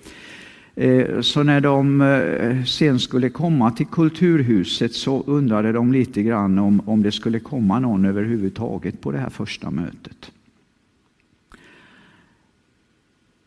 Eh, 0.75 1.21
så 1.21 1.43
när 1.43 1.61
de 1.61 2.01
eh, 2.01 2.63
sen 2.63 2.99
skulle 2.99 3.29
komma 3.29 3.71
till 3.71 3.85
Kulturhuset 3.85 4.93
så 4.93 5.23
undrade 5.27 5.71
de 5.71 5.93
lite 5.93 6.23
grann 6.23 6.59
om, 6.59 6.81
om 6.85 7.03
det 7.03 7.11
skulle 7.11 7.39
komma 7.39 7.79
någon 7.79 8.05
överhuvudtaget 8.05 9.01
på 9.01 9.11
det 9.11 9.17
här 9.17 9.29
första 9.29 9.71
mötet. 9.71 10.31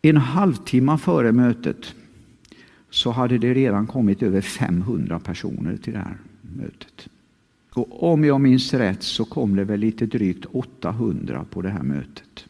En 0.09 0.17
halvtimme 0.17 0.99
före 0.99 1.33
mötet 1.33 1.95
så 2.91 3.11
hade 3.11 3.39
det 3.39 3.55
redan 3.55 3.87
kommit 3.87 4.23
över 4.23 4.41
500 4.41 5.19
personer 5.19 5.77
till 5.77 5.93
det 5.93 5.99
här 5.99 6.17
mötet. 6.41 7.09
Och 7.73 8.13
om 8.13 8.25
jag 8.25 8.41
minns 8.41 8.75
rätt 8.75 9.03
så 9.03 9.25
kom 9.25 9.57
det 9.57 9.65
väl 9.65 9.81
lite 9.81 10.07
drygt 10.07 10.47
800 10.53 11.45
på 11.51 11.63
det 11.63 11.69
här 11.69 11.83
mötet. 11.83 12.47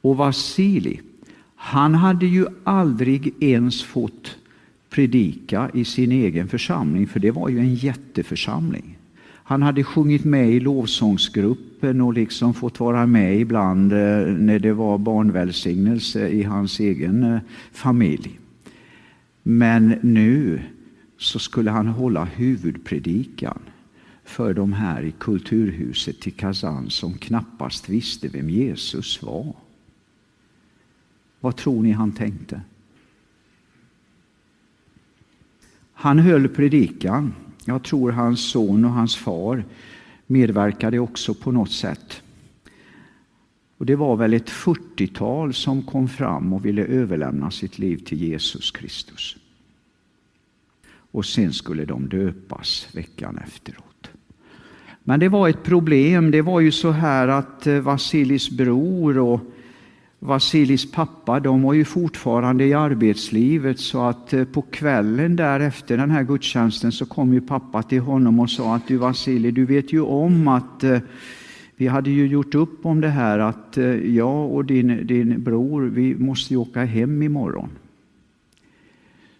Och 0.00 0.16
Vasili, 0.16 1.00
han 1.56 1.94
hade 1.94 2.26
ju 2.26 2.46
aldrig 2.64 3.34
ens 3.42 3.82
fått 3.82 4.36
predika 4.90 5.70
i 5.74 5.84
sin 5.84 6.12
egen 6.12 6.48
församling, 6.48 7.06
för 7.06 7.20
det 7.20 7.30
var 7.30 7.48
ju 7.48 7.58
en 7.58 7.74
jätteförsamling. 7.74 8.97
Han 9.48 9.62
hade 9.62 9.84
sjungit 9.84 10.24
med 10.24 10.50
i 10.50 10.60
lovsångsgruppen 10.60 12.00
och 12.00 12.14
liksom 12.14 12.54
fått 12.54 12.80
vara 12.80 13.06
med 13.06 13.40
ibland 13.40 13.92
eh, 13.92 14.26
när 14.26 14.58
det 14.58 14.72
var 14.72 14.98
barnvälsignelse 14.98 16.28
i 16.28 16.42
hans 16.42 16.80
egen 16.80 17.22
eh, 17.22 17.40
familj. 17.72 18.38
Men 19.42 19.98
nu 20.02 20.62
så 21.18 21.38
skulle 21.38 21.70
han 21.70 21.86
hålla 21.86 22.24
huvudpredikan 22.24 23.58
för 24.24 24.54
de 24.54 24.72
här 24.72 25.02
i 25.02 25.12
kulturhuset 25.18 26.26
i 26.26 26.30
Kazan 26.30 26.90
som 26.90 27.14
knappast 27.14 27.88
visste 27.88 28.28
vem 28.28 28.50
Jesus 28.50 29.22
var. 29.22 29.54
Vad 31.40 31.56
tror 31.56 31.82
ni 31.82 31.92
han 31.92 32.12
tänkte? 32.12 32.60
Han 35.92 36.18
höll 36.18 36.48
predikan 36.48 37.34
jag 37.68 37.82
tror 37.82 38.12
hans 38.12 38.50
son 38.50 38.84
och 38.84 38.90
hans 38.90 39.16
far 39.16 39.64
medverkade 40.26 40.98
också 40.98 41.34
på 41.34 41.52
något 41.52 41.72
sätt. 41.72 42.22
Och 43.78 43.86
Det 43.86 43.96
var 43.96 44.16
väl 44.16 44.34
ett 44.34 44.50
40-tal 44.50 45.54
som 45.54 45.82
kom 45.82 46.08
fram 46.08 46.52
och 46.52 46.66
ville 46.66 46.84
överlämna 46.84 47.50
sitt 47.50 47.78
liv 47.78 47.96
till 47.96 48.22
Jesus 48.22 48.70
Kristus. 48.70 49.36
Och 51.10 51.26
sen 51.26 51.52
skulle 51.52 51.84
de 51.84 52.08
döpas 52.08 52.88
veckan 52.92 53.38
efteråt. 53.38 54.10
Men 55.04 55.20
det 55.20 55.28
var 55.28 55.48
ett 55.48 55.62
problem. 55.62 56.30
Det 56.30 56.42
var 56.42 56.60
ju 56.60 56.72
så 56.72 56.90
här 56.90 57.28
att 57.28 57.66
eh, 57.66 57.80
Vasilis 57.80 58.50
bror 58.50 59.18
och 59.18 59.40
Vasilis 60.20 60.92
pappa, 60.92 61.40
de 61.40 61.62
var 61.62 61.74
ju 61.74 61.84
fortfarande 61.84 62.64
i 62.64 62.74
arbetslivet 62.74 63.78
så 63.78 64.02
att 64.02 64.32
eh, 64.32 64.44
på 64.44 64.62
kvällen 64.62 65.36
därefter 65.36 65.96
den 65.96 66.10
här 66.10 66.22
gudstjänsten 66.22 66.92
så 66.92 67.06
kom 67.06 67.32
ju 67.32 67.40
pappa 67.40 67.82
till 67.82 68.00
honom 68.00 68.40
och 68.40 68.50
sa 68.50 68.74
att 68.74 68.88
du 68.88 68.96
Vasili, 68.96 69.50
du 69.50 69.64
vet 69.64 69.92
ju 69.92 70.00
om 70.00 70.48
att 70.48 70.84
eh, 70.84 70.98
vi 71.76 71.86
hade 71.86 72.10
ju 72.10 72.26
gjort 72.26 72.54
upp 72.54 72.86
om 72.86 73.00
det 73.00 73.08
här 73.08 73.38
att 73.38 73.78
eh, 73.78 74.16
jag 74.16 74.52
och 74.52 74.64
din, 74.64 75.06
din 75.06 75.42
bror, 75.42 75.82
vi 75.82 76.14
måste 76.14 76.54
ju 76.54 76.58
åka 76.58 76.84
hem 76.84 77.22
imorgon. 77.22 77.70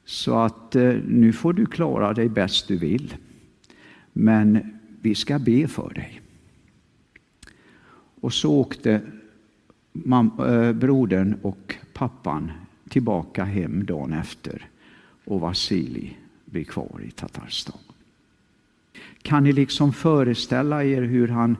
Så 0.05 0.38
att 0.38 0.75
nu 1.07 1.33
får 1.33 1.53
du 1.53 1.67
klara 1.67 2.12
dig 2.12 2.29
bäst 2.29 2.69
du 2.69 2.77
vill. 2.77 3.14
Men 4.12 4.59
vi 5.01 5.14
ska 5.14 5.38
be 5.38 5.69
för 5.69 5.95
dig. 5.95 6.21
Och 8.21 8.33
så 8.33 8.53
åkte 8.53 9.01
Eh, 10.06 10.72
brodern 10.72 11.37
och 11.42 11.74
pappan 11.92 12.50
tillbaka 12.88 13.44
hem 13.44 13.87
dagen 13.87 14.12
efter 14.12 14.66
och 15.24 15.40
Vasili 15.40 16.16
blir 16.44 16.64
kvar 16.64 17.00
i 17.06 17.11
Tatarstan. 17.11 17.78
Kan 19.22 19.44
ni 19.44 19.52
liksom 19.52 19.92
föreställa 19.92 20.84
er 20.84 21.02
hur 21.02 21.28
han 21.28 21.56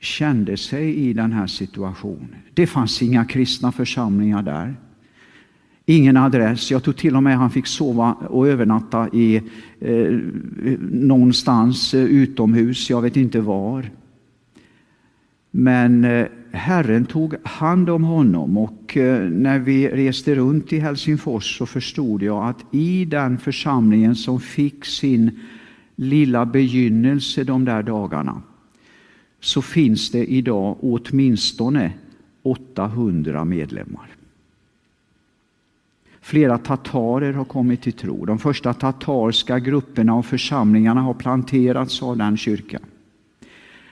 kände 0.00 0.56
sig 0.56 0.94
i 0.94 1.12
den 1.12 1.32
här 1.32 1.46
situationen? 1.46 2.36
Det 2.54 2.66
fanns 2.66 3.02
inga 3.02 3.24
kristna 3.24 3.72
församlingar 3.72 4.42
där. 4.42 4.76
Ingen 5.86 6.16
adress. 6.16 6.70
Jag 6.70 6.82
tror 6.82 6.94
till 6.94 7.16
och 7.16 7.22
med 7.22 7.38
han 7.38 7.50
fick 7.50 7.66
sova 7.66 8.12
och 8.12 8.48
övernatta 8.48 9.08
i 9.12 9.42
eh, 9.80 10.18
någonstans 10.90 11.94
eh, 11.94 12.04
utomhus, 12.04 12.90
jag 12.90 13.02
vet 13.02 13.16
inte 13.16 13.40
var. 13.40 13.90
Men 15.50 16.04
eh, 16.04 16.26
Herren 16.52 17.04
tog 17.04 17.34
hand 17.44 17.90
om 17.90 18.04
honom 18.04 18.58
och 18.58 18.96
eh, 18.96 19.30
när 19.30 19.58
vi 19.58 19.88
reste 19.88 20.34
runt 20.34 20.72
i 20.72 20.78
Helsingfors 20.78 21.58
så 21.58 21.66
förstod 21.66 22.22
jag 22.22 22.48
att 22.48 22.64
i 22.70 23.04
den 23.04 23.38
församlingen 23.38 24.16
som 24.16 24.40
fick 24.40 24.84
sin 24.84 25.40
lilla 25.96 26.46
begynnelse 26.46 27.44
de 27.44 27.64
där 27.64 27.82
dagarna 27.82 28.42
så 29.40 29.62
finns 29.62 30.10
det 30.10 30.24
idag 30.24 30.76
åtminstone 30.80 31.92
800 32.42 33.44
medlemmar. 33.44 34.06
Flera 36.20 36.58
tatarer 36.58 37.32
har 37.32 37.44
kommit 37.44 37.82
till 37.82 37.92
tro. 37.92 38.24
De 38.24 38.38
första 38.38 38.74
tatarska 38.74 39.58
grupperna 39.58 40.14
och 40.14 40.26
församlingarna 40.26 41.00
har 41.00 41.14
planterats 41.14 42.02
av 42.02 42.16
den 42.16 42.36
kyrkan. 42.36 42.82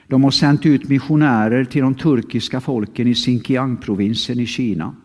De 0.07 0.23
har 0.23 0.31
sänt 0.31 0.65
ut 0.65 0.89
missionärer 0.89 1.65
till 1.65 1.81
de 1.81 1.95
turkiska 1.95 2.61
folken 2.61 3.07
i 3.07 3.15
Xinjiang-provinsen 3.15 4.39
i 4.39 4.45
Kina. 4.45 4.95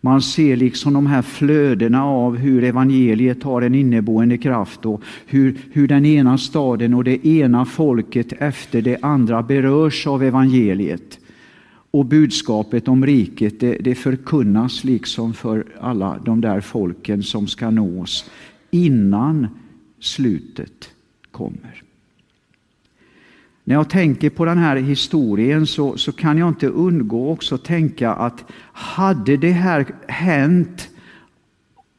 Man 0.00 0.22
ser 0.22 0.56
liksom 0.56 0.94
de 0.94 1.06
här 1.06 1.22
flödena 1.22 2.04
av 2.04 2.36
hur 2.36 2.64
evangeliet 2.64 3.42
har 3.42 3.62
en 3.62 3.74
inneboende 3.74 4.38
kraft 4.38 4.86
och 4.86 5.02
hur, 5.26 5.58
hur 5.72 5.88
den 5.88 6.06
ena 6.06 6.38
staden 6.38 6.94
och 6.94 7.04
det 7.04 7.26
ena 7.26 7.64
folket 7.64 8.32
efter 8.32 8.82
det 8.82 8.98
andra 9.02 9.42
berörs 9.42 10.06
av 10.06 10.22
evangeliet. 10.22 11.18
Och 11.90 12.06
budskapet 12.06 12.88
om 12.88 13.06
riket 13.06 13.60
det, 13.60 13.78
det 13.80 13.94
förkunnas 13.94 14.84
liksom 14.84 15.34
för 15.34 15.66
alla 15.80 16.18
de 16.24 16.40
där 16.40 16.60
folken 16.60 17.22
som 17.22 17.46
ska 17.46 17.70
nås 17.70 18.30
innan 18.70 19.48
slutet 20.00 20.90
kommer. 21.30 21.83
När 23.64 23.74
jag 23.74 23.90
tänker 23.90 24.30
på 24.30 24.44
den 24.44 24.58
här 24.58 24.76
historien 24.76 25.66
så, 25.66 25.96
så 25.96 26.12
kan 26.12 26.38
jag 26.38 26.48
inte 26.48 26.66
undgå 26.66 27.30
också 27.30 27.58
tänka 27.58 28.12
att 28.12 28.44
hade 28.72 29.36
det 29.36 29.50
här 29.50 29.86
hänt, 30.08 30.88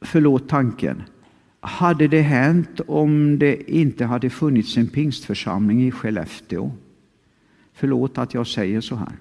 förlåt 0.00 0.48
tanken, 0.48 1.02
hade 1.60 2.08
det 2.08 2.20
hänt 2.20 2.80
om 2.86 3.38
det 3.38 3.70
inte 3.70 4.04
hade 4.04 4.30
funnits 4.30 4.76
en 4.76 4.86
pingstförsamling 4.86 5.86
i 5.86 5.90
Skellefteå? 5.90 6.72
Förlåt 7.72 8.18
att 8.18 8.34
jag 8.34 8.46
säger 8.46 8.80
så 8.80 8.96
här. 8.96 9.12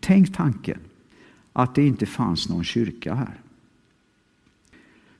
Tänk 0.00 0.36
tanken 0.36 0.78
att 1.52 1.74
det 1.74 1.86
inte 1.86 2.06
fanns 2.06 2.48
någon 2.48 2.64
kyrka 2.64 3.14
här 3.14 3.43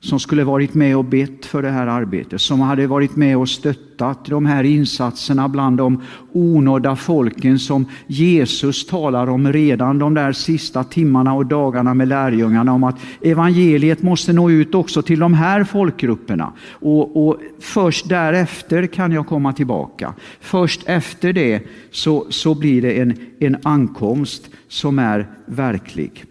som 0.04 0.20
skulle 0.20 0.44
varit 0.44 0.74
med 0.74 0.96
och 0.96 1.04
bett 1.04 1.46
för 1.46 1.62
det 1.62 1.70
här 1.70 1.86
arbetet, 1.86 2.40
som 2.40 2.60
hade 2.60 2.86
varit 2.86 3.16
med 3.16 3.36
och 3.36 3.48
stöttat 3.48 4.24
de 4.24 4.46
här 4.46 4.64
insatserna 4.64 5.48
bland 5.48 5.76
de 5.76 6.02
onådda 6.32 6.96
folken 6.96 7.58
som 7.58 7.86
Jesus 8.06 8.86
talar 8.86 9.26
om 9.26 9.52
redan 9.52 9.98
de 9.98 10.14
där 10.14 10.32
sista 10.32 10.84
timmarna 10.84 11.34
och 11.34 11.46
dagarna 11.46 11.94
med 11.94 12.08
lärjungarna 12.08 12.72
om 12.72 12.84
att 12.84 12.96
evangeliet 13.22 14.02
måste 14.02 14.32
nå 14.32 14.50
ut 14.50 14.74
också 14.74 15.02
till 15.02 15.18
de 15.18 15.34
här 15.34 15.64
folkgrupperna. 15.64 16.52
Och, 16.70 17.28
och 17.28 17.40
först 17.60 18.08
därefter 18.08 18.86
kan 18.86 19.12
jag 19.12 19.26
komma 19.26 19.52
tillbaka. 19.52 20.14
Först 20.40 20.82
efter 20.86 21.32
det 21.32 21.62
så, 21.90 22.26
så 22.28 22.54
blir 22.54 22.82
det 22.82 23.00
en, 23.00 23.16
en 23.38 23.56
ankomst 23.62 24.50
som 24.68 24.98
är 24.98 25.26
verklig. 25.46 26.24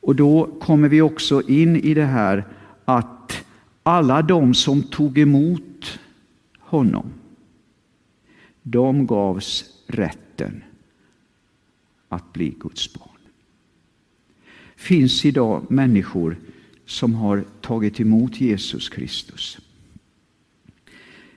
Och 0.00 0.16
då 0.16 0.48
kommer 0.60 0.88
vi 0.88 1.00
också 1.00 1.42
in 1.48 1.76
i 1.76 1.94
det 1.94 2.04
här 2.04 2.44
att 2.86 3.44
alla 3.82 4.22
de 4.22 4.54
som 4.54 4.82
tog 4.82 5.18
emot 5.18 5.98
honom, 6.58 7.06
de 8.62 9.06
gavs 9.06 9.64
rätten 9.86 10.64
att 12.08 12.32
bli 12.32 12.54
Guds 12.60 12.94
barn. 12.94 13.08
finns 14.76 15.24
idag 15.24 15.66
människor 15.70 16.36
som 16.86 17.14
har 17.14 17.44
tagit 17.60 18.00
emot 18.00 18.40
Jesus 18.40 18.88
Kristus. 18.88 19.58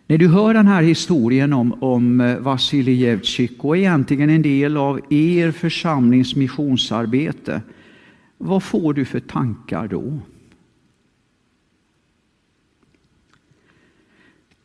När 0.07 0.17
du 0.17 0.27
hör 0.27 0.53
den 0.53 0.67
här 0.67 0.81
historien 0.81 1.53
om, 1.53 1.83
om 1.83 2.21
eh, 2.21 2.38
Vasilij 2.38 2.95
Jevtjik 2.95 3.65
och 3.65 3.77
egentligen 3.77 4.29
en 4.29 4.41
del 4.41 4.77
av 4.77 4.99
er 5.09 5.51
församlings 5.51 6.35
missionsarbete, 6.35 7.62
vad 8.38 8.63
får 8.63 8.93
du 8.93 9.05
för 9.05 9.19
tankar 9.19 9.88
då? 9.88 10.19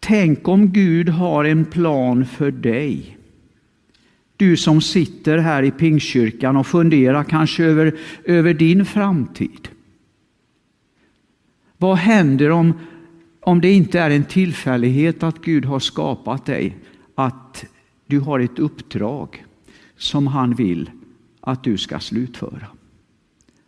Tänk 0.07 0.49
om 0.49 0.73
Gud 0.73 1.09
har 1.09 1.45
en 1.45 1.65
plan 1.65 2.27
för 2.27 2.51
dig. 2.51 3.19
Du 4.37 4.57
som 4.57 4.81
sitter 4.81 5.39
här 5.39 5.63
i 5.63 5.71
Pingstkyrkan 5.71 6.57
och 6.57 6.67
funderar 6.67 7.25
kanske 7.25 7.65
över, 7.65 7.99
över 8.25 8.55
din 8.55 8.85
framtid. 8.85 9.69
Vad 11.77 11.97
händer 11.97 12.51
om, 12.51 12.73
om 13.41 13.61
det 13.61 13.73
inte 13.73 14.01
är 14.01 14.11
en 14.11 14.25
tillfällighet 14.25 15.23
att 15.23 15.45
Gud 15.45 15.65
har 15.65 15.79
skapat 15.79 16.47
dig? 16.47 16.77
Att 17.15 17.65
du 18.07 18.21
har 18.21 18.41
ett 18.41 18.59
uppdrag 18.59 19.45
som 19.97 20.27
han 20.27 20.55
vill 20.55 20.91
att 21.41 21.65
du 21.65 21.79
ska 21.79 21.99
slutföra. 21.99 22.67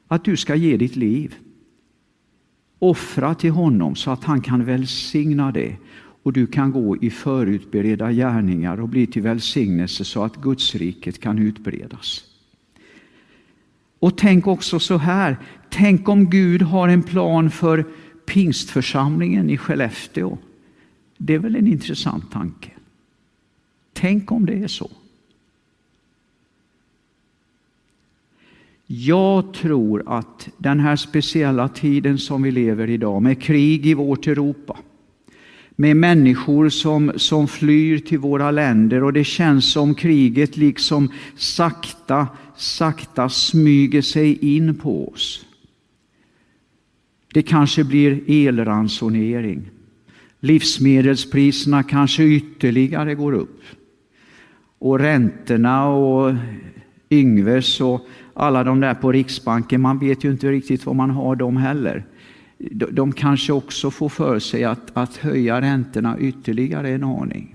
Att 0.08 0.24
du 0.24 0.36
ska 0.36 0.54
ge 0.54 0.76
ditt 0.76 0.96
liv. 0.96 1.34
Offra 2.78 3.34
till 3.34 3.50
honom 3.50 3.94
så 3.94 4.10
att 4.10 4.24
han 4.24 4.40
kan 4.40 4.64
välsigna 4.64 5.52
det 5.52 5.76
och 6.26 6.32
du 6.32 6.46
kan 6.46 6.72
gå 6.72 6.96
i 6.96 7.10
förutberedda 7.10 8.12
gärningar 8.12 8.80
och 8.80 8.88
bli 8.88 9.06
till 9.06 9.22
välsignelse 9.22 10.04
så 10.04 10.24
att 10.24 10.36
Gudsriket 10.36 11.20
kan 11.20 11.38
utbredas. 11.38 12.24
Och 13.98 14.18
tänk 14.18 14.46
också 14.46 14.78
så 14.78 14.96
här, 14.96 15.36
tänk 15.70 16.08
om 16.08 16.30
Gud 16.30 16.62
har 16.62 16.88
en 16.88 17.02
plan 17.02 17.50
för 17.50 17.84
pingstförsamlingen 18.26 19.50
i 19.50 19.56
Skellefteå. 19.56 20.38
Det 21.16 21.34
är 21.34 21.38
väl 21.38 21.56
en 21.56 21.66
intressant 21.66 22.32
tanke. 22.32 22.70
Tänk 23.92 24.32
om 24.32 24.46
det 24.46 24.54
är 24.54 24.68
så. 24.68 24.90
Jag 28.86 29.54
tror 29.54 30.02
att 30.06 30.48
den 30.58 30.80
här 30.80 30.96
speciella 30.96 31.68
tiden 31.68 32.18
som 32.18 32.42
vi 32.42 32.50
lever 32.50 32.90
i 32.90 32.94
idag 32.94 33.22
med 33.22 33.42
krig 33.42 33.86
i 33.86 33.94
vårt 33.94 34.26
Europa, 34.26 34.78
med 35.76 35.96
människor 35.96 36.68
som, 36.68 37.12
som 37.16 37.48
flyr 37.48 37.98
till 37.98 38.18
våra 38.18 38.50
länder 38.50 39.02
och 39.02 39.12
det 39.12 39.24
känns 39.24 39.72
som 39.72 39.94
kriget 39.94 40.56
liksom 40.56 41.12
sakta, 41.36 42.28
sakta 42.56 43.28
smyger 43.28 44.02
sig 44.02 44.56
in 44.56 44.74
på 44.74 45.08
oss. 45.08 45.46
Det 47.32 47.42
kanske 47.42 47.84
blir 47.84 48.30
elransonering. 48.30 49.70
Livsmedelspriserna 50.40 51.82
kanske 51.82 52.22
ytterligare 52.22 53.14
går 53.14 53.32
upp. 53.32 53.62
Och 54.78 54.98
räntorna 54.98 55.88
och 55.88 56.34
Yngves 57.10 57.80
och 57.80 58.06
alla 58.34 58.64
de 58.64 58.80
där 58.80 58.94
på 58.94 59.12
Riksbanken, 59.12 59.80
man 59.80 59.98
vet 59.98 60.24
ju 60.24 60.30
inte 60.30 60.50
riktigt 60.50 60.86
vad 60.86 60.96
man 60.96 61.10
har 61.10 61.36
dem 61.36 61.56
heller 61.56 62.04
de 62.90 63.12
kanske 63.12 63.52
också 63.52 63.90
får 63.90 64.08
för 64.08 64.38
sig 64.38 64.64
att, 64.64 64.96
att 64.96 65.16
höja 65.16 65.60
räntorna 65.60 66.18
ytterligare 66.18 66.90
en 66.90 67.04
aning. 67.04 67.54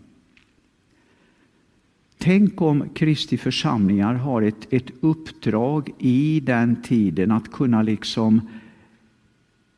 Tänk 2.18 2.62
om 2.62 2.90
Kristi 2.94 3.38
församlingar 3.38 4.14
har 4.14 4.42
ett, 4.42 4.74
ett 4.74 4.92
uppdrag 5.00 5.90
i 6.00 6.40
den 6.40 6.82
tiden 6.82 7.32
att 7.32 7.52
kunna 7.52 7.82
liksom 7.82 8.50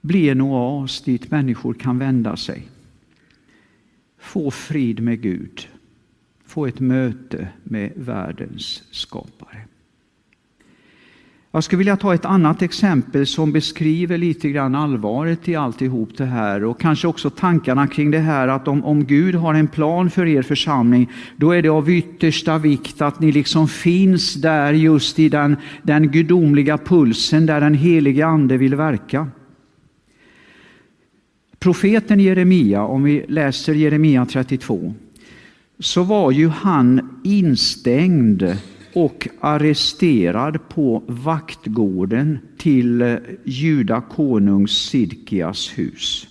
bli 0.01 0.29
en 0.29 0.41
oas 0.41 1.01
dit 1.01 1.31
människor 1.31 1.73
kan 1.73 1.99
vända 1.99 2.37
sig. 2.37 2.67
Få 4.17 4.51
frid 4.51 4.99
med 4.99 5.21
Gud, 5.21 5.67
få 6.45 6.65
ett 6.65 6.79
möte 6.79 7.47
med 7.63 7.91
världens 7.95 8.83
skapare. 8.91 9.67
Jag 11.55 11.63
skulle 11.63 11.77
vilja 11.77 11.97
ta 11.97 12.13
ett 12.13 12.25
annat 12.25 12.61
exempel 12.61 13.27
som 13.27 13.51
beskriver 13.51 14.17
lite 14.17 14.49
grann 14.49 14.75
allvaret 14.75 15.47
i 15.49 15.55
alltihop 15.55 16.09
det 16.17 16.25
här 16.25 16.63
och 16.63 16.79
kanske 16.79 17.07
också 17.07 17.29
tankarna 17.29 17.87
kring 17.87 18.11
det 18.11 18.19
här 18.19 18.47
att 18.47 18.67
om, 18.67 18.85
om 18.85 19.05
Gud 19.05 19.35
har 19.35 19.53
en 19.53 19.67
plan 19.67 20.09
för 20.09 20.25
er 20.25 20.41
församling, 20.41 21.11
då 21.37 21.51
är 21.51 21.61
det 21.61 21.69
av 21.69 21.89
yttersta 21.89 22.57
vikt 22.57 23.01
att 23.01 23.19
ni 23.19 23.31
liksom 23.31 23.67
finns 23.67 24.33
där 24.33 24.73
just 24.73 25.19
i 25.19 25.29
den, 25.29 25.57
den 25.81 26.11
gudomliga 26.11 26.77
pulsen 26.77 27.45
där 27.45 27.61
den 27.61 27.73
helige 27.73 28.25
Ande 28.25 28.57
vill 28.57 28.75
verka. 28.75 29.27
Profeten 31.59 32.19
Jeremia, 32.19 32.81
om 32.81 33.03
vi 33.03 33.25
läser 33.27 33.73
Jeremia 33.73 34.25
32, 34.25 34.93
så 35.79 36.03
var 36.03 36.31
ju 36.31 36.47
han 36.47 37.19
instängd 37.23 38.57
och 38.93 39.27
arresterad 39.39 40.69
på 40.69 41.03
vaktgården 41.07 42.39
till 42.57 43.01
eh, 43.01 43.17
Juda 43.43 44.01
konungs 44.01 44.71
Sidkias 44.71 45.77
hus. 45.77 46.27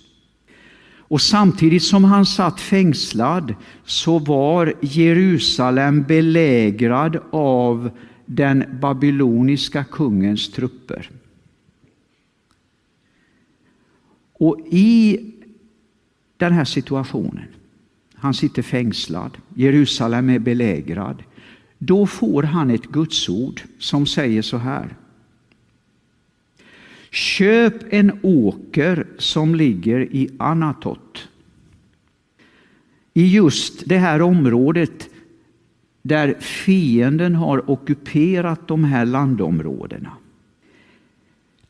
Och 1.13 1.21
samtidigt 1.21 1.83
som 1.83 2.03
han 2.03 2.25
satt 2.25 2.59
fängslad 2.59 3.55
så 3.85 4.19
var 4.19 4.73
Jerusalem 4.81 6.03
belägrad 6.03 7.19
av 7.31 7.89
den 8.25 8.63
babyloniska 8.81 9.83
kungens 9.83 10.51
trupper. 10.51 11.09
Och 14.33 14.59
i 14.69 15.19
den 16.37 16.53
här 16.53 16.65
situationen, 16.65 17.45
han 18.15 18.33
sitter 18.33 18.61
fängslad, 18.61 19.37
Jerusalem 19.55 20.29
är 20.29 20.39
belägrad, 20.39 21.23
då 21.85 22.05
får 22.05 22.43
han 22.43 22.69
ett 22.69 22.85
gudsord 22.85 23.61
som 23.79 24.05
säger 24.05 24.41
så 24.41 24.57
här. 24.57 24.95
Köp 27.11 27.93
en 27.93 28.19
åker 28.21 29.07
som 29.17 29.55
ligger 29.55 29.99
i 29.99 30.29
Anatot. 30.37 31.27
I 33.13 33.27
just 33.27 33.83
det 33.85 33.97
här 33.97 34.21
området 34.21 35.09
där 36.01 36.35
fienden 36.39 37.35
har 37.35 37.71
ockuperat 37.71 38.67
de 38.67 38.83
här 38.83 39.05
landområdena. 39.05 40.11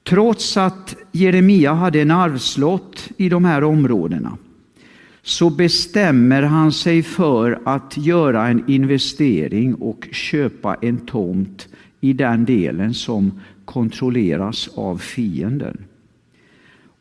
Trots 0.04 0.58
att 0.58 0.96
Jeremia 1.12 1.74
hade 1.74 2.02
en 2.02 2.12
arvslott 2.12 3.10
i 3.18 3.30
de 3.30 3.46
här 3.46 3.64
områdena 3.64 4.38
så 5.24 5.50
bestämmer 5.50 6.42
han 6.42 6.72
sig 6.72 7.04
för 7.04 7.62
att 7.66 7.98
göra 7.98 8.48
en 8.48 8.70
investering 8.70 9.76
och 9.76 10.08
köpa 10.12 10.78
en 10.82 10.98
tomt 10.98 11.68
i 12.02 12.14
den 12.14 12.46
delen 12.46 12.94
som 12.94 13.40
kontrolleras 13.66 14.70
av 14.76 14.98
fienden. 14.98 15.78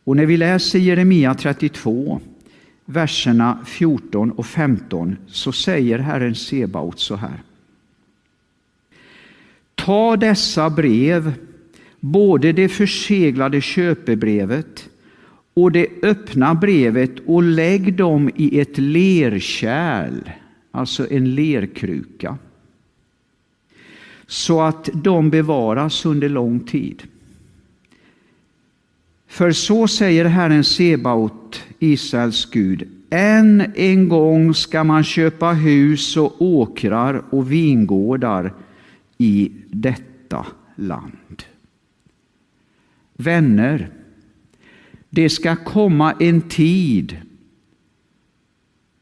Och 0.04 0.16
när 0.16 0.26
vi 0.26 0.36
läser 0.36 0.78
Jeremia 0.78 1.34
32, 1.34 2.20
verserna 2.84 3.58
14 3.66 4.30
och 4.30 4.46
15, 4.46 5.16
så 5.26 5.52
säger 5.52 5.98
Herren 5.98 6.34
Sebaot 6.34 7.00
så 7.00 7.16
här. 7.16 7.42
Ta 9.74 10.16
dessa 10.16 10.70
brev, 10.70 11.32
både 12.00 12.52
det 12.52 12.68
förseglade 12.68 13.60
köpebrevet 13.60 14.88
och 15.54 15.72
det 15.72 15.86
öppna 16.02 16.54
brevet 16.54 17.12
och 17.26 17.42
lägg 17.42 17.94
dem 17.94 18.30
i 18.36 18.60
ett 18.60 18.78
lerkärl, 18.78 20.30
alltså 20.70 21.10
en 21.10 21.34
lerkruka. 21.34 22.38
så 24.26 24.60
att 24.60 24.88
de 24.92 25.30
bevaras 25.30 26.06
under 26.06 26.28
lång 26.28 26.60
tid. 26.60 27.02
För 29.26 29.52
så 29.52 29.88
säger 29.88 30.24
Herren 30.24 30.64
Sebaot, 30.64 31.62
Israels 31.78 32.50
Gud, 32.50 32.88
än 33.10 33.72
en 33.74 34.08
gång 34.08 34.54
ska 34.54 34.84
man 34.84 35.04
köpa 35.04 35.52
hus 35.52 36.16
och 36.16 36.42
åkrar 36.42 37.22
och 37.30 37.52
vingårdar 37.52 38.52
i 39.18 39.52
detta 39.68 40.46
land. 40.76 41.42
Vänner, 43.16 43.90
det 45.14 45.30
ska 45.30 45.56
komma 45.56 46.12
en 46.12 46.40
tid 46.40 47.16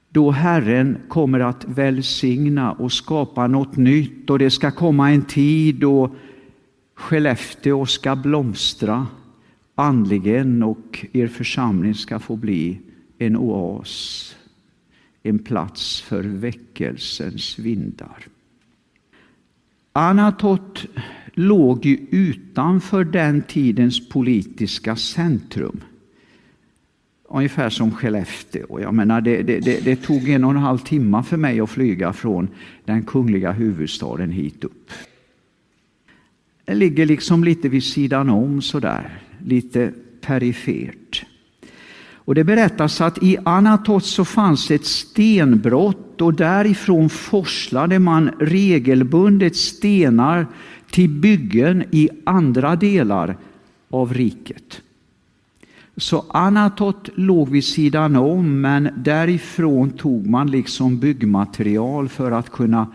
då 0.09 0.31
Herren 0.31 0.99
kommer 1.09 1.41
att 1.41 1.65
välsigna 1.65 2.73
och 2.73 2.93
skapa 2.93 3.47
något 3.47 3.77
nytt 3.77 4.31
och 4.31 4.39
det 4.39 4.51
ska 4.51 4.71
komma 4.71 5.11
en 5.11 5.23
tid 5.23 5.77
då 5.77 6.15
Skellefteå 6.95 7.87
ska 7.87 8.17
blomstra 8.17 9.07
andligen 9.75 10.63
och 10.63 11.07
er 11.13 11.27
församling 11.27 11.95
ska 11.95 12.19
få 12.19 12.37
bli 12.37 12.81
en 13.19 13.37
oas, 13.37 14.37
en 15.23 15.39
plats 15.39 16.01
för 16.01 16.23
väckelsens 16.23 17.59
vindar. 17.59 18.27
Anatot 19.93 20.87
låg 21.35 21.87
ju 21.87 22.07
utanför 22.11 23.05
den 23.05 23.43
tidens 23.43 24.09
politiska 24.09 24.97
centrum. 24.97 25.81
Ungefär 27.33 27.71
som 27.71 27.91
Skellefteå. 27.91 28.81
Jag 28.81 28.95
menar, 28.95 29.21
det, 29.21 29.43
det, 29.43 29.61
det, 29.61 29.85
det, 29.85 29.97
tog 29.97 30.29
en 30.29 30.45
och 30.45 30.51
en 30.51 30.57
halv 30.57 30.79
timme 30.79 31.23
för 31.23 31.37
mig 31.37 31.61
att 31.61 31.71
flyga 31.71 32.13
från 32.13 32.49
den 32.85 33.03
kungliga 33.03 33.53
huvudstaden 33.53 34.31
hit 34.31 34.65
upp. 34.65 34.91
Det 36.65 36.75
ligger 36.75 37.07
liksom 37.07 37.45
lite 37.45 37.69
vid 37.69 37.85
sidan 37.85 38.31
om 38.31 38.63
sådär, 38.63 39.19
lite 39.45 39.93
perifert. 40.21 41.25
Och 42.13 42.35
Det 42.35 42.45
berättas 42.45 43.01
att 43.01 43.23
i 43.23 43.39
Anatot 43.45 44.05
så 44.05 44.25
fanns 44.25 44.71
ett 44.71 44.85
stenbrott 44.85 46.21
och 46.21 46.35
därifrån 46.35 47.11
forslade 47.11 47.99
man 47.99 48.31
regelbundet 48.39 49.57
stenar 49.57 50.47
till 50.91 51.11
byggen 51.11 51.85
i 51.91 52.09
andra 52.25 52.77
delar 52.77 53.37
av 53.91 54.15
riket. 54.15 54.83
Så 56.01 56.25
Anatot 56.29 57.09
låg 57.15 57.49
vid 57.49 57.65
sidan 57.65 58.17
om, 58.17 58.61
men 58.61 58.89
därifrån 58.97 59.91
tog 59.91 60.27
man 60.27 60.51
liksom 60.51 60.99
byggmaterial 60.99 62.09
för 62.09 62.31
att 62.31 62.51
kunna 62.51 62.87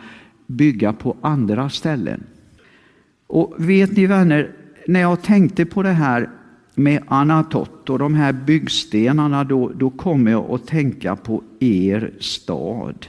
bygga 0.47 0.93
på 0.93 1.17
andra 1.21 1.69
ställen. 1.69 2.23
Och 3.27 3.55
vet 3.57 3.97
ni 3.97 4.05
vänner, 4.05 4.51
när 4.87 4.99
jag 4.99 5.21
tänkte 5.21 5.65
på 5.65 5.83
det 5.83 5.91
här 5.91 6.29
med 6.75 7.03
Anatot 7.07 7.89
och 7.89 7.99
de 7.99 8.15
här 8.15 8.33
byggstenarna, 8.33 9.43
då, 9.43 9.71
då 9.75 9.89
kommer 9.89 10.31
jag 10.31 10.51
att 10.51 10.67
tänka 10.67 11.15
på 11.15 11.43
er 11.59 12.13
stad. 12.19 13.05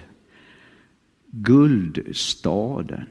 Guldstaden. 1.30 3.06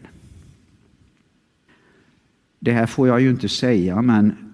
Det 2.59 2.71
här 2.71 2.85
får 2.85 3.07
jag 3.07 3.21
ju 3.21 3.29
inte 3.29 3.49
säga, 3.49 4.01
men 4.01 4.44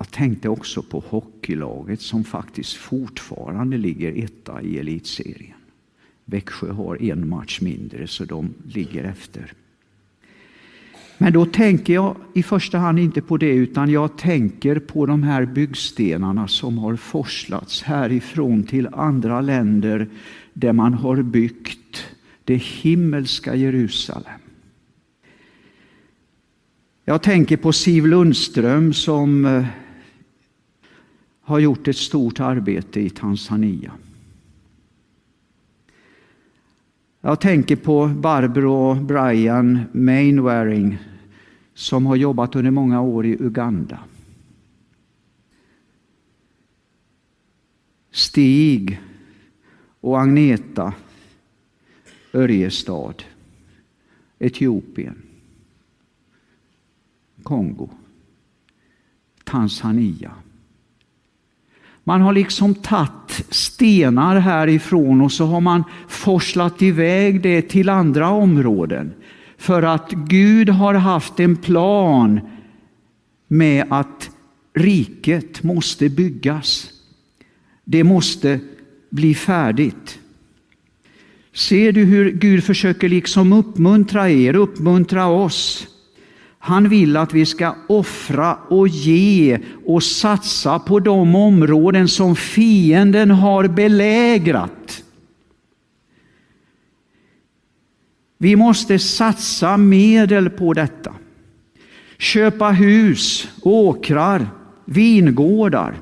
jag 0.00 0.10
tänkte 0.10 0.48
också 0.48 0.82
på 0.82 1.04
hockeylaget 1.08 2.00
som 2.00 2.24
faktiskt 2.24 2.74
fortfarande 2.74 3.76
ligger 3.76 4.24
etta 4.24 4.62
i 4.62 4.78
elitserien. 4.78 5.56
Växjö 6.24 6.72
har 6.72 7.02
en 7.02 7.28
match 7.28 7.60
mindre, 7.60 8.06
så 8.06 8.24
de 8.24 8.54
ligger 8.64 9.04
efter. 9.04 9.52
Men 11.18 11.32
då 11.32 11.46
tänker 11.46 11.94
jag 11.94 12.16
i 12.34 12.42
första 12.42 12.78
hand 12.78 12.98
inte 12.98 13.22
på 13.22 13.36
det, 13.36 13.50
utan 13.50 13.90
jag 13.90 14.18
tänker 14.18 14.78
på 14.78 15.06
de 15.06 15.22
här 15.22 15.44
byggstenarna 15.44 16.48
som 16.48 16.78
har 16.78 16.96
forslats 16.96 17.82
härifrån 17.82 18.62
till 18.62 18.88
andra 18.92 19.40
länder 19.40 20.08
där 20.52 20.72
man 20.72 20.94
har 20.94 21.22
byggt 21.22 22.04
det 22.44 22.56
himmelska 22.56 23.54
Jerusalem. 23.54 24.40
Jag 27.04 27.22
tänker 27.22 27.56
på 27.56 27.72
Siv 27.72 28.06
Lundström 28.06 28.92
som 28.92 29.44
eh, 29.44 29.64
har 31.50 31.58
gjort 31.58 31.88
ett 31.88 31.96
stort 31.96 32.40
arbete 32.40 33.00
i 33.00 33.10
Tanzania. 33.10 33.92
Jag 37.20 37.40
tänker 37.40 37.76
på 37.76 38.06
Barbro 38.06 38.72
och 38.72 38.96
Brian 38.96 39.80
Mainwaring 39.92 40.98
som 41.74 42.06
har 42.06 42.16
jobbat 42.16 42.56
under 42.56 42.70
många 42.70 43.00
år 43.00 43.26
i 43.26 43.36
Uganda. 43.40 43.98
Stig 48.10 49.00
och 50.00 50.20
Agneta 50.20 50.94
Örjestad, 52.32 53.22
Etiopien, 54.38 55.22
Kongo, 57.42 57.90
Tanzania. 59.44 60.32
Man 62.04 62.20
har 62.20 62.32
liksom 62.32 62.74
tagit 62.74 63.46
stenar 63.48 64.36
härifrån 64.36 65.20
och 65.20 65.32
så 65.32 65.46
har 65.46 65.60
man 65.60 65.84
forslat 66.08 66.82
iväg 66.82 67.42
det 67.42 67.62
till 67.62 67.88
andra 67.88 68.28
områden. 68.28 69.12
För 69.58 69.82
att 69.82 70.10
Gud 70.10 70.68
har 70.68 70.94
haft 70.94 71.40
en 71.40 71.56
plan 71.56 72.40
med 73.48 73.86
att 73.90 74.30
riket 74.74 75.62
måste 75.62 76.08
byggas. 76.08 76.90
Det 77.84 78.04
måste 78.04 78.60
bli 79.10 79.34
färdigt. 79.34 80.18
Ser 81.52 81.92
du 81.92 82.04
hur 82.04 82.30
Gud 82.30 82.64
försöker 82.64 83.08
liksom 83.08 83.52
uppmuntra 83.52 84.30
er, 84.30 84.54
uppmuntra 84.54 85.26
oss? 85.26 85.86
Han 86.62 86.88
vill 86.88 87.16
att 87.16 87.34
vi 87.34 87.46
ska 87.46 87.74
offra 87.86 88.54
och 88.54 88.88
ge 88.88 89.58
och 89.86 90.02
satsa 90.02 90.78
på 90.78 91.00
de 91.00 91.34
områden 91.34 92.08
som 92.08 92.36
fienden 92.36 93.30
har 93.30 93.68
belägrat. 93.68 95.04
Vi 98.38 98.56
måste 98.56 98.98
satsa 98.98 99.76
medel 99.76 100.50
på 100.50 100.72
detta. 100.72 101.14
Köpa 102.18 102.70
hus, 102.70 103.48
åkrar, 103.62 104.46
vingårdar. 104.84 105.94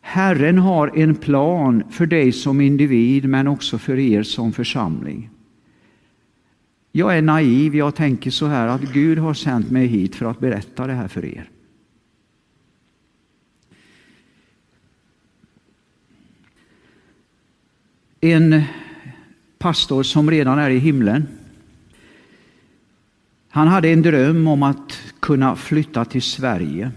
Herren 0.00 0.58
har 0.58 0.98
en 0.98 1.14
plan 1.14 1.82
för 1.90 2.06
dig 2.06 2.32
som 2.32 2.60
individ 2.60 3.28
men 3.28 3.48
också 3.48 3.78
för 3.78 3.98
er 3.98 4.22
som 4.22 4.52
församling. 4.52 5.30
Jag 6.92 7.18
är 7.18 7.22
naiv, 7.22 7.76
jag 7.76 7.94
tänker 7.94 8.30
så 8.30 8.46
här 8.46 8.66
att 8.66 8.80
Gud 8.80 9.18
har 9.18 9.34
sänt 9.34 9.70
mig 9.70 9.86
hit 9.86 10.16
för 10.16 10.26
att 10.26 10.40
berätta 10.40 10.86
det 10.86 10.94
här 10.94 11.08
för 11.08 11.24
er. 11.24 11.50
En 18.20 18.62
pastor 19.58 20.02
som 20.02 20.30
redan 20.30 20.58
är 20.58 20.70
i 20.70 20.78
himlen. 20.78 21.26
Han 23.48 23.68
hade 23.68 23.88
en 23.88 24.02
dröm 24.02 24.48
om 24.48 24.62
att 24.62 24.98
kunna 25.20 25.56
flytta 25.56 26.04
till 26.04 26.22
Sverige. 26.22 26.90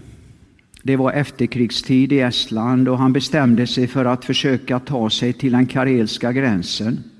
Det 0.82 0.96
var 0.96 1.12
efterkrigstid 1.12 2.12
i 2.12 2.20
Estland 2.20 2.88
och 2.88 2.98
han 2.98 3.12
bestämde 3.12 3.66
sig 3.66 3.86
för 3.86 4.04
att 4.04 4.24
försöka 4.24 4.80
ta 4.80 5.10
sig 5.10 5.32
till 5.32 5.52
den 5.52 5.66
karelska 5.66 6.32
gränsen 6.32 7.11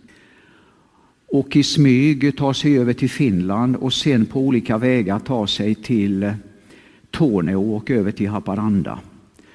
och 1.33 1.57
i 1.57 1.63
smyg 1.63 2.37
ta 2.37 2.55
sig 2.55 2.79
över 2.79 2.93
till 2.93 3.11
Finland 3.11 3.77
och 3.77 3.93
sen 3.93 4.27
på 4.27 4.41
olika 4.41 4.79
vägar 4.79 5.19
ta 5.19 5.47
sig 5.47 5.75
till 5.75 6.33
Torneå 7.11 7.77
och 7.77 7.91
över 7.91 8.13
till 8.13 8.29
Haparanda 8.29 8.99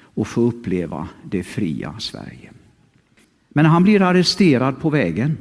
och 0.00 0.26
få 0.26 0.40
uppleva 0.40 1.08
det 1.24 1.42
fria 1.42 1.94
Sverige. 1.98 2.50
Men 3.48 3.66
han 3.66 3.82
blir 3.82 4.02
arresterad 4.02 4.80
på 4.80 4.90
vägen 4.90 5.36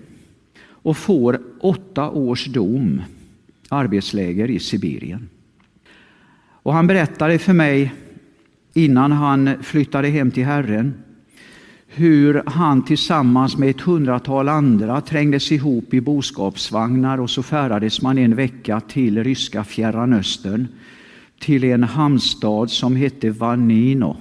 och 0.66 0.98
får 0.98 1.40
åtta 1.60 2.10
års 2.10 2.46
dom, 2.46 3.02
arbetsläger 3.70 4.50
i 4.50 4.60
Sibirien. 4.60 5.30
Och 6.50 6.74
han 6.74 6.88
berättade 6.88 7.40
för 7.40 7.54
mig 7.54 7.94
innan 8.74 9.12
han 9.12 9.64
flyttade 9.64 10.08
hem 10.08 10.32
till 10.32 10.46
Herren 10.46 10.94
hur 11.88 12.44
han 12.46 12.86
tillsammans 12.86 13.58
med 13.58 13.70
ett 13.70 13.82
hundratal 13.82 14.50
andra 14.50 15.02
trängdes 15.02 15.52
ihop 15.52 15.94
i 15.94 16.02
boskapsvagnar 16.02 17.18
och 17.18 17.30
så 17.30 17.44
färdades 17.44 18.02
man 18.02 18.18
en 18.18 18.36
vecka 18.36 18.80
till 18.80 19.24
ryska 19.24 19.64
Fjärran 19.64 20.14
Östern, 20.14 20.68
till 21.40 21.64
en 21.64 21.84
hamnstad 21.84 22.70
som 22.70 22.96
hette 22.96 23.30
Vanino. 23.30 24.18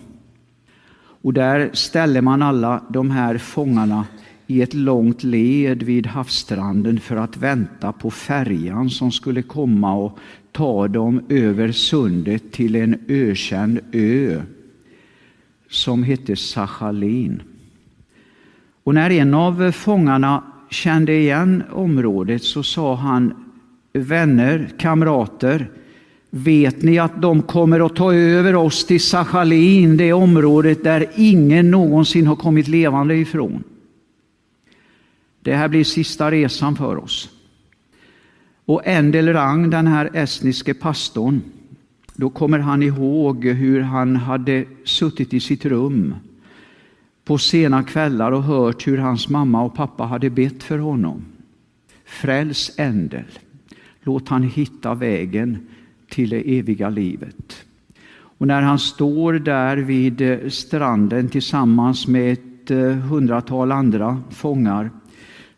Och 1.23 1.33
där 1.33 1.71
ställde 1.73 2.23
man 2.23 2.43
alla 2.43 2.83
de 2.89 3.11
här 3.11 3.39
fångarna 3.39 4.07
i 4.47 4.63
ett 4.63 4.75
långt 4.75 5.25
led 5.25 5.83
vid 5.83 6.07
havsstranden 6.07 7.01
för 7.01 7.17
att 7.17 7.37
vänta 7.37 7.93
på 7.93 8.11
färjan 8.11 8.91
som 8.91 9.13
skulle 9.13 9.43
komma 9.43 9.95
och 9.95 10.19
ta 10.53 10.89
dem 10.89 11.21
över 11.29 11.73
sundet 11.73 12.53
till 12.53 12.75
en 12.75 12.99
ökänd 13.09 13.81
ö 13.93 14.43
som 15.69 16.03
hette 16.03 16.37
Sachalin. 16.37 17.43
Och 18.87 18.95
när 18.95 19.11
en 19.11 19.35
av 19.35 19.73
fångarna 19.73 20.43
kände 20.71 21.13
igen 21.13 21.63
området 21.73 22.43
så 22.43 22.63
sa 22.63 22.95
han 22.95 23.35
Vänner, 23.93 24.71
kamrater, 24.79 25.71
vet 26.31 26.83
ni 26.83 26.99
att 26.99 27.23
de 27.23 27.43
kommer 27.43 27.87
att 27.87 27.97
ta 27.97 28.15
över 28.15 28.55
oss 28.55 28.87
till 28.87 29.01
Sachalin, 29.01 29.97
det 29.97 30.13
området 30.13 30.85
där 30.85 31.07
ingen 31.17 31.71
någonsin 31.71 32.27
har 32.27 32.37
kommit 32.37 32.69
levande 32.69 33.17
ifrån? 33.17 33.65
Det 35.43 35.55
här 35.55 35.69
blir 35.69 35.85
sista 35.85 36.31
resan 36.31 36.77
för 36.77 36.97
oss. 36.97 37.31
Och 38.65 38.83
Endel 38.85 39.33
Rang, 39.33 39.71
den 39.71 39.87
här 39.87 40.11
estniske 40.15 40.75
pastorn, 40.75 41.41
då 42.15 42.31
kommer 42.31 42.59
han 42.59 42.83
ihåg 42.83 43.45
hur 43.45 43.81
han 43.81 44.17
hade 44.17 44.65
suttit 44.85 45.35
i 45.35 45.41
sitt 45.41 45.65
rum 45.65 46.15
på 47.27 47.39
sena 47.39 47.83
kvällar 47.83 48.33
och 48.33 48.43
hört 48.43 48.87
hur 48.87 48.99
hans 48.99 49.29
mamma 49.29 49.63
och 49.63 49.75
pappa 49.75 50.05
hade 50.05 50.31
bett 50.31 50.63
för 50.63 50.79
honom. 50.79 51.25
Fräls 52.05 52.73
Endel, 52.77 53.25
låt 54.03 54.29
han 54.29 54.43
hitta 54.43 54.95
vägen 54.95 55.59
till 56.11 56.31
det 56.31 56.59
eviga 56.59 56.89
livet. 56.89 57.65
Och 58.09 58.47
när 58.47 58.63
han 58.63 58.79
står 58.79 59.33
där 59.33 59.77
vid 59.77 60.21
eh, 60.21 60.49
stranden 60.49 61.29
tillsammans 61.29 62.07
med 62.07 62.33
ett 62.33 62.71
eh, 62.71 62.91
hundratal 62.91 63.73
andra 63.73 64.23
fångar 64.31 64.91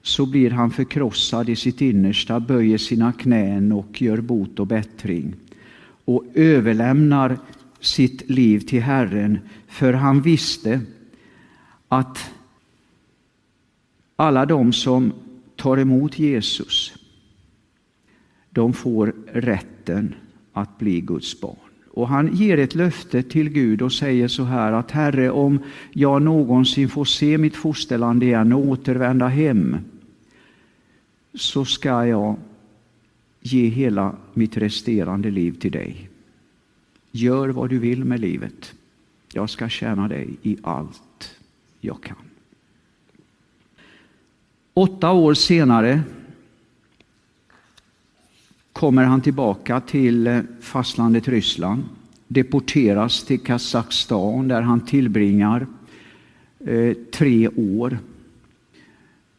så 0.02 0.26
blir 0.26 0.50
han 0.50 0.70
förkrossad 0.70 1.48
i 1.48 1.56
sitt 1.56 1.80
innersta, 1.80 2.40
böjer 2.40 2.78
sina 2.78 3.12
knän 3.12 3.72
och 3.72 4.02
gör 4.02 4.20
bot 4.20 4.60
och 4.60 4.66
bättring 4.66 5.34
och 6.04 6.24
överlämnar 6.34 7.38
sitt 7.80 8.30
liv 8.30 8.60
till 8.60 8.82
Herren, 8.82 9.38
för 9.68 9.92
han 9.92 10.22
visste 10.22 10.80
att 11.88 12.30
alla 14.16 14.46
de 14.46 14.72
som 14.72 15.12
tar 15.56 15.76
emot 15.76 16.18
Jesus, 16.18 16.94
de 18.50 18.72
får 18.72 19.14
rätten 19.32 20.14
att 20.52 20.78
bli 20.78 21.00
Guds 21.00 21.40
barn. 21.40 21.56
Och 21.90 22.08
han 22.08 22.36
ger 22.36 22.58
ett 22.58 22.74
löfte 22.74 23.22
till 23.22 23.48
Gud 23.48 23.82
och 23.82 23.92
säger 23.92 24.28
så 24.28 24.44
här 24.44 24.72
att 24.72 24.90
Herre, 24.90 25.30
om 25.30 25.58
jag 25.92 26.22
någonsin 26.22 26.88
får 26.88 27.04
se 27.04 27.38
mitt 27.38 27.56
fosterland 27.56 28.22
igen 28.22 28.52
och 28.52 28.66
återvända 28.68 29.28
hem, 29.28 29.76
så 31.34 31.64
ska 31.64 32.06
jag 32.06 32.36
ge 33.40 33.68
hela 33.68 34.16
mitt 34.34 34.56
resterande 34.56 35.30
liv 35.30 35.58
till 35.58 35.72
dig. 35.72 36.10
Gör 37.10 37.48
vad 37.48 37.70
du 37.70 37.78
vill 37.78 38.04
med 38.04 38.20
livet. 38.20 38.74
Jag 39.32 39.50
ska 39.50 39.68
tjäna 39.68 40.08
dig 40.08 40.36
i 40.42 40.56
allt 40.62 41.02
jag 41.80 42.02
kan. 42.02 42.16
Åtta 44.74 45.12
år 45.12 45.34
senare 45.34 46.00
kommer 48.72 49.04
han 49.04 49.20
tillbaka 49.20 49.80
till 49.80 50.26
eh, 50.26 50.40
fastlandet 50.60 51.28
Ryssland, 51.28 51.84
deporteras 52.28 53.24
till 53.24 53.40
Kazakstan 53.40 54.48
där 54.48 54.62
han 54.62 54.80
tillbringar 54.80 55.66
eh, 56.66 56.92
tre 57.12 57.48
år 57.48 57.98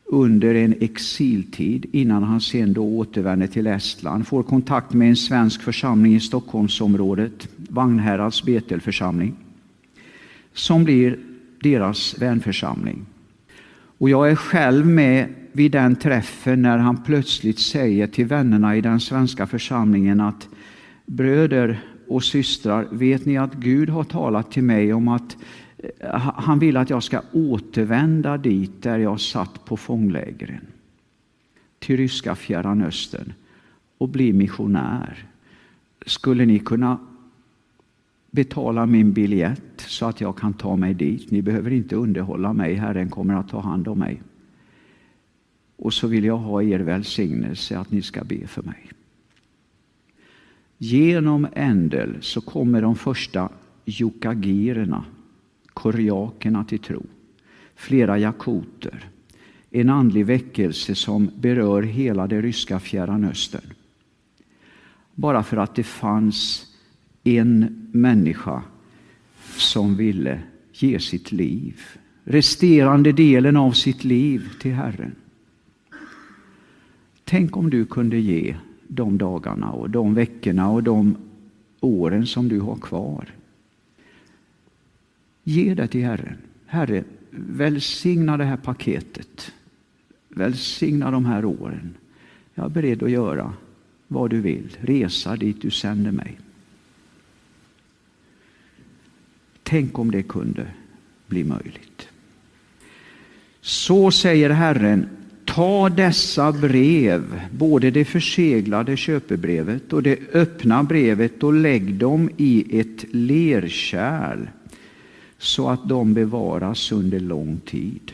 under 0.06 0.56
en 0.56 0.75
exiltid 0.80 1.86
innan 1.91 2.23
han 2.23 2.41
sen 2.41 2.73
då 2.73 2.84
återvänder 2.84 3.47
till 3.47 3.67
Estland. 3.67 4.28
Får 4.28 4.43
kontakt 4.43 4.93
med 4.93 5.10
en 5.10 5.15
svensk 5.15 5.62
församling 5.62 6.15
i 6.15 6.19
Stockholmsområdet, 6.19 7.47
Vagnhärads 7.56 8.43
Betelförsamling, 8.43 9.36
som 10.54 10.84
blir 10.84 11.19
deras 11.61 12.21
vänförsamling. 12.21 13.05
Och 13.97 14.09
jag 14.09 14.31
är 14.31 14.35
själv 14.35 14.85
med 14.85 15.27
vid 15.51 15.71
den 15.71 15.95
träffen 15.95 16.61
när 16.61 16.77
han 16.77 17.03
plötsligt 17.03 17.59
säger 17.59 18.07
till 18.07 18.25
vännerna 18.25 18.75
i 18.75 18.81
den 18.81 18.99
svenska 18.99 19.47
församlingen 19.47 20.19
att 20.19 20.47
bröder 21.05 21.79
och 22.07 22.23
systrar, 22.23 22.87
vet 22.91 23.25
ni 23.25 23.37
att 23.37 23.53
Gud 23.53 23.89
har 23.89 24.03
talat 24.03 24.51
till 24.51 24.63
mig 24.63 24.93
om 24.93 25.07
att 25.07 25.37
eh, 25.77 26.19
han 26.19 26.59
vill 26.59 26.77
att 26.77 26.89
jag 26.89 27.03
ska 27.03 27.21
återvända 27.31 28.37
dit 28.37 28.83
där 28.83 28.99
jag 28.99 29.19
satt 29.19 29.65
på 29.65 29.77
fånglägren, 29.77 30.65
till 31.79 31.97
ryska 31.97 32.35
Fjärran 32.35 32.81
Östern 32.81 33.33
och 33.97 34.09
bli 34.09 34.33
missionär. 34.33 35.25
Skulle 36.05 36.45
ni 36.45 36.59
kunna 36.59 36.99
betala 38.31 38.85
min 38.85 39.13
biljett 39.13 39.61
så 39.77 40.05
att 40.05 40.21
jag 40.21 40.37
kan 40.37 40.53
ta 40.53 40.75
mig 40.75 40.93
dit? 40.93 41.31
Ni 41.31 41.41
behöver 41.41 41.71
inte 41.71 41.95
underhålla 41.95 42.53
mig, 42.53 42.75
Herren 42.75 43.09
kommer 43.09 43.33
att 43.33 43.49
ta 43.49 43.59
hand 43.59 43.87
om 43.87 43.99
mig. 43.99 44.21
Och 45.75 45.93
så 45.93 46.07
vill 46.07 46.23
jag 46.23 46.37
ha 46.37 46.63
er 46.63 46.79
välsignelse 46.79 47.79
att 47.79 47.91
ni 47.91 48.01
ska 48.01 48.23
be 48.23 48.47
för 48.47 48.61
mig. 48.61 48.91
Genom 50.77 51.47
Ändel 51.53 52.17
så 52.21 52.41
kommer 52.41 52.81
de 52.81 52.95
första 52.95 53.49
jukagirerna, 53.85 55.05
koreakerna 55.67 56.63
till 56.63 56.79
tro. 56.79 57.03
Flera 57.75 58.17
jakoter. 58.17 59.09
En 59.71 59.89
andlig 59.89 60.25
väckelse 60.25 60.95
som 60.95 61.31
berör 61.35 61.83
hela 61.83 62.27
det 62.27 62.41
ryska 62.41 62.79
Fjärran 62.79 63.25
Östern. 63.25 63.73
Bara 65.15 65.43
för 65.43 65.57
att 65.57 65.75
det 65.75 65.83
fanns 65.83 66.65
en 67.23 67.78
människa 67.91 68.63
som 69.58 69.95
ville 69.95 70.39
ge 70.73 70.99
sitt 70.99 71.32
liv, 71.32 71.82
resterande 72.23 73.12
delen 73.12 73.58
av 73.58 73.71
sitt 73.71 74.04
liv 74.04 74.49
till 74.60 74.73
Herren. 74.73 75.15
Tänk 77.23 77.58
om 77.58 77.69
du 77.69 77.86
kunde 77.86 78.19
ge 78.19 78.56
de 78.88 79.17
dagarna 79.17 79.71
och 79.71 79.89
de 79.89 80.13
veckorna 80.13 80.69
och 80.69 80.84
de 80.84 81.17
åren 81.80 82.28
som 82.28 82.49
du 82.49 82.60
har 82.60 82.75
kvar. 82.75 83.25
Ge 85.43 85.73
det 85.73 85.88
till 85.88 86.06
Herren. 86.06 86.38
Herre, 86.65 87.04
välsigna 87.32 88.38
det 88.38 88.45
här 88.45 88.58
paketet. 88.58 89.52
Välsigna 90.30 91.12
de 91.12 91.25
här 91.25 91.45
åren. 91.45 91.93
Jag 92.54 92.65
är 92.65 92.69
beredd 92.69 93.04
att 93.04 93.12
göra 93.12 93.54
vad 94.08 94.30
du 94.30 94.41
vill, 94.41 94.78
resa 94.80 95.36
dit 95.36 95.62
du 95.62 95.69
sänder 95.69 96.12
mig. 96.12 96.38
Tänk 99.69 99.99
om 99.99 100.12
det 100.12 100.23
kunde 100.23 100.65
bli 101.27 101.43
möjligt. 101.43 102.08
Så 103.62 104.12
säger 104.12 104.49
Herren 104.49 105.10
Ta 105.45 105.89
dessa 105.89 106.51
brev, 106.51 107.41
både 107.51 107.91
det 107.91 108.05
förseglade 108.05 108.97
köpebrevet 108.97 109.93
och 109.93 110.03
det 110.03 110.19
öppna 110.34 110.84
brevet 110.84 111.43
och 111.43 111.53
lägg 111.53 111.95
dem 111.95 112.29
i 112.38 112.79
ett 112.79 113.05
lerkärl 113.12 114.47
så 115.38 115.69
att 115.69 115.89
de 115.89 116.13
bevaras 116.13 116.91
under 116.91 117.19
lång 117.19 117.60
tid. 117.65 118.12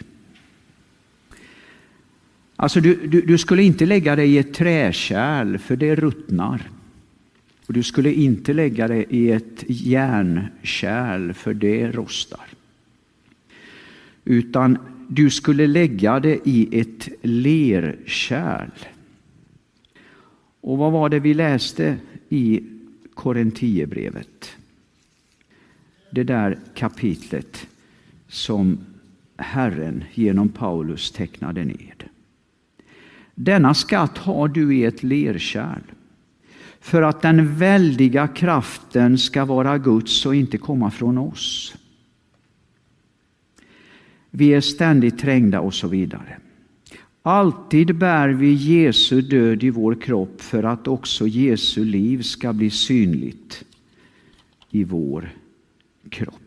Alltså 2.56 2.82
du, 2.82 3.08
du, 3.08 3.22
du 3.22 3.38
skulle 3.38 3.64
inte 3.64 3.86
lägga 3.86 4.16
det 4.16 4.26
i 4.26 4.38
ett 4.38 4.54
träkärl 4.54 5.58
för 5.58 5.76
det 5.76 5.96
ruttnar. 5.96 6.70
Och 7.68 7.74
du 7.74 7.84
skulle 7.84 8.14
inte 8.14 8.54
lägga 8.54 8.88
det 8.88 9.14
i 9.14 9.32
ett 9.32 9.64
järnkärl 9.68 11.34
för 11.34 11.54
det 11.54 11.92
rostar. 11.92 12.48
Utan 14.26 14.78
du 15.08 15.30
skulle 15.30 15.68
lägga 15.68 16.20
det 16.20 16.40
i 16.44 16.80
ett 16.80 17.10
lerkärl. 17.22 18.70
Och 20.62 20.78
vad 20.78 20.92
var 20.92 21.10
det 21.10 21.20
vi 21.20 21.34
läste 21.34 21.98
i 22.30 22.64
Korintiebrevet? 23.14 24.58
Det 26.10 26.24
där 26.24 26.60
kapitlet 26.76 27.68
som 28.28 28.78
Herren 29.38 30.04
genom 30.14 30.50
Paulus 30.50 31.12
tecknade 31.12 31.66
ned. 31.66 32.04
Denna 33.36 33.74
skatt 33.74 34.18
har 34.18 34.48
du 34.48 34.76
i 34.76 34.86
ett 34.86 35.04
lerkärl 35.04 35.95
för 36.86 37.02
att 37.02 37.22
den 37.22 37.56
väldiga 37.56 38.28
kraften 38.28 39.18
ska 39.18 39.46
vara 39.46 39.78
Guds 39.78 40.26
och 40.26 40.36
inte 40.36 40.58
komma 40.58 40.92
från 40.92 41.18
oss. 41.18 41.76
Vi 44.30 44.54
är 44.54 44.62
ständigt 44.62 45.20
trängda 45.20 45.60
och 45.60 45.74
så 45.74 45.88
vidare. 45.88 46.38
Alltid 47.22 47.96
bär 47.96 48.30
vi 48.30 48.54
Jesu 48.54 49.22
död 49.22 49.64
i 49.64 49.70
vår 49.70 50.02
kropp 50.02 50.42
för 50.42 50.64
att 50.64 50.88
också 50.88 51.28
Jesu 51.28 51.86
liv 51.86 52.22
ska 52.22 52.54
bli 52.54 52.70
synligt 52.70 53.66
i 54.72 54.84
vår 54.84 55.30
kropp. 56.10 56.45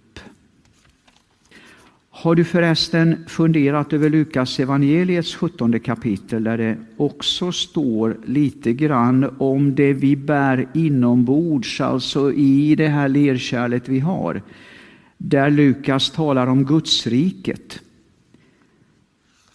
Har 2.21 2.35
du 2.35 2.45
förresten 2.45 3.25
funderat 3.27 3.93
över 3.93 4.11
Lukas 4.11 4.61
evangeliets 4.61 5.35
17 5.35 5.81
kapitel 5.81 6.45
där 6.45 6.59
det 6.59 6.77
också 6.97 7.53
står 7.53 8.17
lite 8.27 8.73
grann 8.73 9.37
om 9.39 9.75
det 9.75 9.93
vi 9.93 10.17
bär 10.17 10.69
inombords, 10.75 11.81
alltså 11.81 12.33
i 12.33 12.75
det 12.75 12.89
här 12.89 13.09
lerkärlet 13.09 13.89
vi 13.89 14.01
har. 14.01 14.43
Där 15.17 15.51
Lukas 15.51 16.11
talar 16.11 16.47
om 16.47 16.65
Gudsriket. 16.65 17.81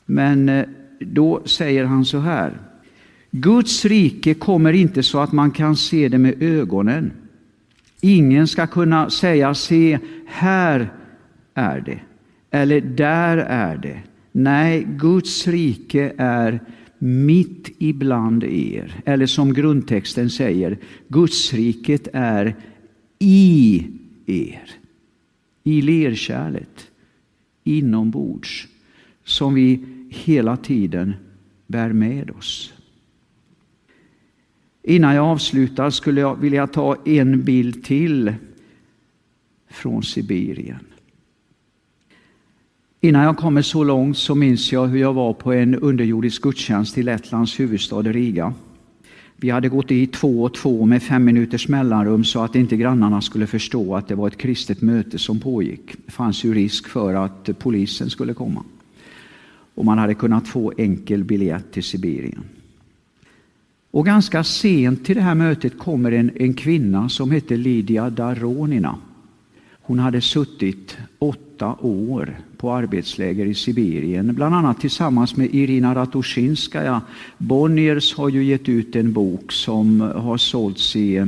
Men 0.05 0.49
eh, 0.49 0.65
då 0.99 1.41
säger 1.45 1.85
han 1.85 2.05
så 2.05 2.19
här. 2.19 2.57
Guds 3.31 3.85
rike 3.85 4.33
kommer 4.33 4.73
inte 4.73 5.03
så 5.03 5.19
att 5.19 5.31
man 5.31 5.51
kan 5.51 5.75
se 5.75 6.09
det 6.09 6.17
med 6.17 6.41
ögonen. 6.43 7.11
Ingen 8.01 8.47
ska 8.47 8.67
kunna 8.67 9.09
säga 9.09 9.53
se, 9.53 9.99
här 10.25 10.93
är 11.53 11.81
det 11.81 11.99
eller 12.55 12.81
där 12.81 13.37
är 13.37 13.77
det. 13.77 14.01
Nej, 14.31 14.87
Guds 14.89 15.47
rike 15.47 16.13
är 16.17 16.59
mitt 16.97 17.69
ibland 17.77 18.43
er. 18.43 19.01
Eller 19.05 19.25
som 19.25 19.53
grundtexten 19.53 20.29
säger, 20.29 20.77
Guds 21.07 21.53
riket 21.53 22.07
är 22.13 22.55
i 23.19 23.87
er. 24.25 24.69
I 25.63 25.81
lerkärlet, 25.81 26.87
inombords, 27.63 28.67
som 29.23 29.53
vi 29.53 29.85
hela 30.09 30.57
tiden 30.57 31.13
bär 31.67 31.93
med 31.93 32.31
oss. 32.31 32.73
Innan 34.83 35.15
jag 35.15 35.25
avslutar 35.25 35.89
skulle 35.89 36.21
jag 36.21 36.35
vilja 36.41 36.67
ta 36.67 36.97
en 37.05 37.43
bild 37.43 37.83
till 37.83 38.33
från 39.69 40.03
Sibirien. 40.03 40.79
Innan 43.05 43.23
jag 43.23 43.37
kommer 43.37 43.61
så 43.61 43.83
långt 43.83 44.17
så 44.17 44.35
minns 44.35 44.71
jag 44.71 44.87
hur 44.87 44.99
jag 44.99 45.13
var 45.13 45.33
på 45.33 45.53
en 45.53 45.75
underjordisk 45.75 46.41
gudstjänst 46.41 46.97
i 46.97 47.03
Lettlands 47.03 47.59
huvudstad 47.59 48.01
Riga. 48.01 48.53
Vi 49.35 49.49
hade 49.49 49.69
gått 49.69 49.91
i 49.91 50.07
två 50.07 50.43
och 50.43 50.53
två 50.53 50.85
med 50.85 51.03
fem 51.03 51.25
minuters 51.25 51.67
mellanrum 51.67 52.23
så 52.23 52.43
att 52.43 52.55
inte 52.55 52.77
grannarna 52.77 53.21
skulle 53.21 53.47
förstå 53.47 53.95
att 53.95 54.07
det 54.07 54.15
var 54.15 54.27
ett 54.27 54.37
kristet 54.37 54.81
möte 54.81 55.19
som 55.19 55.39
pågick. 55.39 55.95
Det 56.05 56.11
fanns 56.11 56.43
ju 56.43 56.53
risk 56.53 56.87
för 56.87 57.13
att 57.13 57.59
polisen 57.59 58.09
skulle 58.09 58.33
komma. 58.33 58.63
Och 59.75 59.85
man 59.85 59.97
hade 59.97 60.13
kunnat 60.13 60.47
få 60.47 60.73
enkel 60.77 61.23
biljett 61.23 61.71
till 61.71 61.83
Sibirien. 61.83 62.43
Och 63.91 64.05
ganska 64.05 64.43
sent 64.43 65.05
till 65.05 65.15
det 65.15 65.21
här 65.21 65.35
mötet 65.35 65.79
kommer 65.79 66.11
en, 66.11 66.31
en 66.35 66.53
kvinna 66.53 67.09
som 67.09 67.31
hette 67.31 67.57
Lydia 67.57 68.09
Daronina. 68.09 68.95
Hon 69.81 69.99
hade 69.99 70.21
suttit 70.21 70.97
åtta 71.19 71.52
år 71.71 72.35
på 72.57 72.71
arbetsläger 72.71 73.45
i 73.45 73.53
Sibirien, 73.53 74.35
bland 74.35 74.55
annat 74.55 74.81
tillsammans 74.81 75.35
med 75.35 75.55
Irina 75.55 75.95
Ratusjinskaja. 75.95 77.01
Bonniers 77.37 78.15
har 78.15 78.29
ju 78.29 78.43
gett 78.43 78.69
ut 78.69 78.95
en 78.95 79.13
bok 79.13 79.51
som 79.51 80.01
har 80.01 80.37
sålts 80.37 80.95
i 80.95 81.15
eh, 81.15 81.25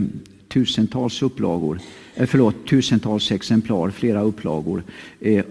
tusentals 0.47 1.21
upplagor, 1.21 1.79
eh, 2.15 2.25
förlåt, 2.25 2.67
tusentals 2.67 3.31
exemplar, 3.31 3.89
flera 3.89 4.21
upplagor. 4.21 4.83
Eh, 5.19 5.45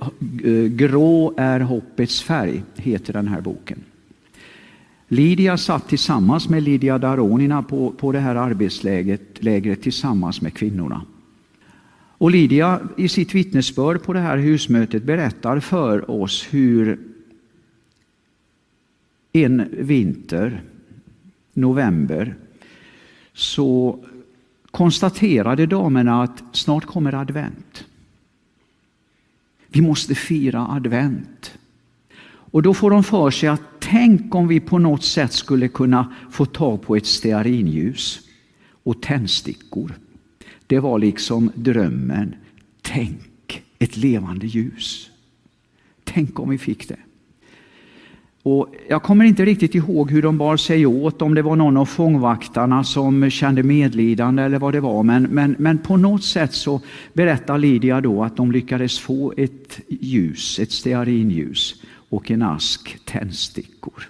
Grå 0.68 1.34
är 1.36 1.60
hoppets 1.60 2.22
färg, 2.22 2.62
heter 2.76 3.12
den 3.12 3.28
här 3.28 3.40
boken. 3.40 3.78
Lydia 5.08 5.56
satt 5.56 5.88
tillsammans 5.88 6.48
med 6.48 6.62
Lydia 6.62 6.98
Daronina 6.98 7.62
på, 7.62 7.90
på 7.90 8.12
det 8.12 8.20
här 8.20 8.34
arbetslägret 8.34 9.82
tillsammans 9.82 10.40
med 10.40 10.54
kvinnorna. 10.54 11.02
Och 12.24 12.30
Lydia 12.30 12.88
i 12.96 13.08
sitt 13.08 13.34
vittnesbörd 13.34 14.02
på 14.02 14.12
det 14.12 14.20
här 14.20 14.36
husmötet 14.36 15.02
berättar 15.02 15.60
för 15.60 16.10
oss 16.10 16.46
hur 16.50 16.98
en 19.32 19.68
vinter, 19.72 20.62
november, 21.52 22.34
så 23.32 23.98
konstaterade 24.70 25.66
damerna 25.66 26.22
att 26.22 26.42
snart 26.52 26.84
kommer 26.84 27.14
advent. 27.14 27.84
Vi 29.66 29.80
måste 29.80 30.14
fira 30.14 30.66
advent. 30.68 31.58
Och 32.26 32.62
då 32.62 32.74
får 32.74 32.90
de 32.90 33.04
för 33.04 33.30
sig 33.30 33.48
att 33.48 33.62
tänk 33.78 34.34
om 34.34 34.48
vi 34.48 34.60
på 34.60 34.78
något 34.78 35.04
sätt 35.04 35.32
skulle 35.32 35.68
kunna 35.68 36.14
få 36.30 36.46
tag 36.46 36.82
på 36.82 36.96
ett 36.96 37.06
stearinljus 37.06 38.20
och 38.82 39.02
tändstickor. 39.02 39.94
Det 40.66 40.78
var 40.78 40.98
liksom 40.98 41.50
drömmen. 41.54 42.34
Tänk 42.82 43.62
ett 43.78 43.96
levande 43.96 44.46
ljus. 44.46 45.10
Tänk 46.04 46.40
om 46.40 46.50
vi 46.50 46.58
fick 46.58 46.88
det. 46.88 46.96
Och 48.42 48.74
jag 48.88 49.02
kommer 49.02 49.24
inte 49.24 49.44
riktigt 49.44 49.74
ihåg 49.74 50.10
hur 50.10 50.22
de 50.22 50.38
bar 50.38 50.56
sig 50.56 50.86
åt, 50.86 51.22
om 51.22 51.34
det 51.34 51.42
var 51.42 51.56
någon 51.56 51.76
av 51.76 51.86
fångvaktarna 51.86 52.84
som 52.84 53.30
kände 53.30 53.62
medlidande 53.62 54.42
eller 54.42 54.58
vad 54.58 54.72
det 54.74 54.80
var. 54.80 55.02
Men, 55.02 55.22
men, 55.22 55.56
men 55.58 55.78
på 55.78 55.96
något 55.96 56.24
sätt 56.24 56.54
så 56.54 56.80
berättar 57.12 57.58
Lydia 57.58 58.00
då 58.00 58.24
att 58.24 58.36
de 58.36 58.52
lyckades 58.52 58.98
få 58.98 59.32
ett 59.36 59.80
ljus, 59.88 60.58
ett 60.58 60.72
stearinljus 60.72 61.82
och 62.08 62.30
en 62.30 62.42
ask 62.42 62.98
tändstickor. 63.04 64.08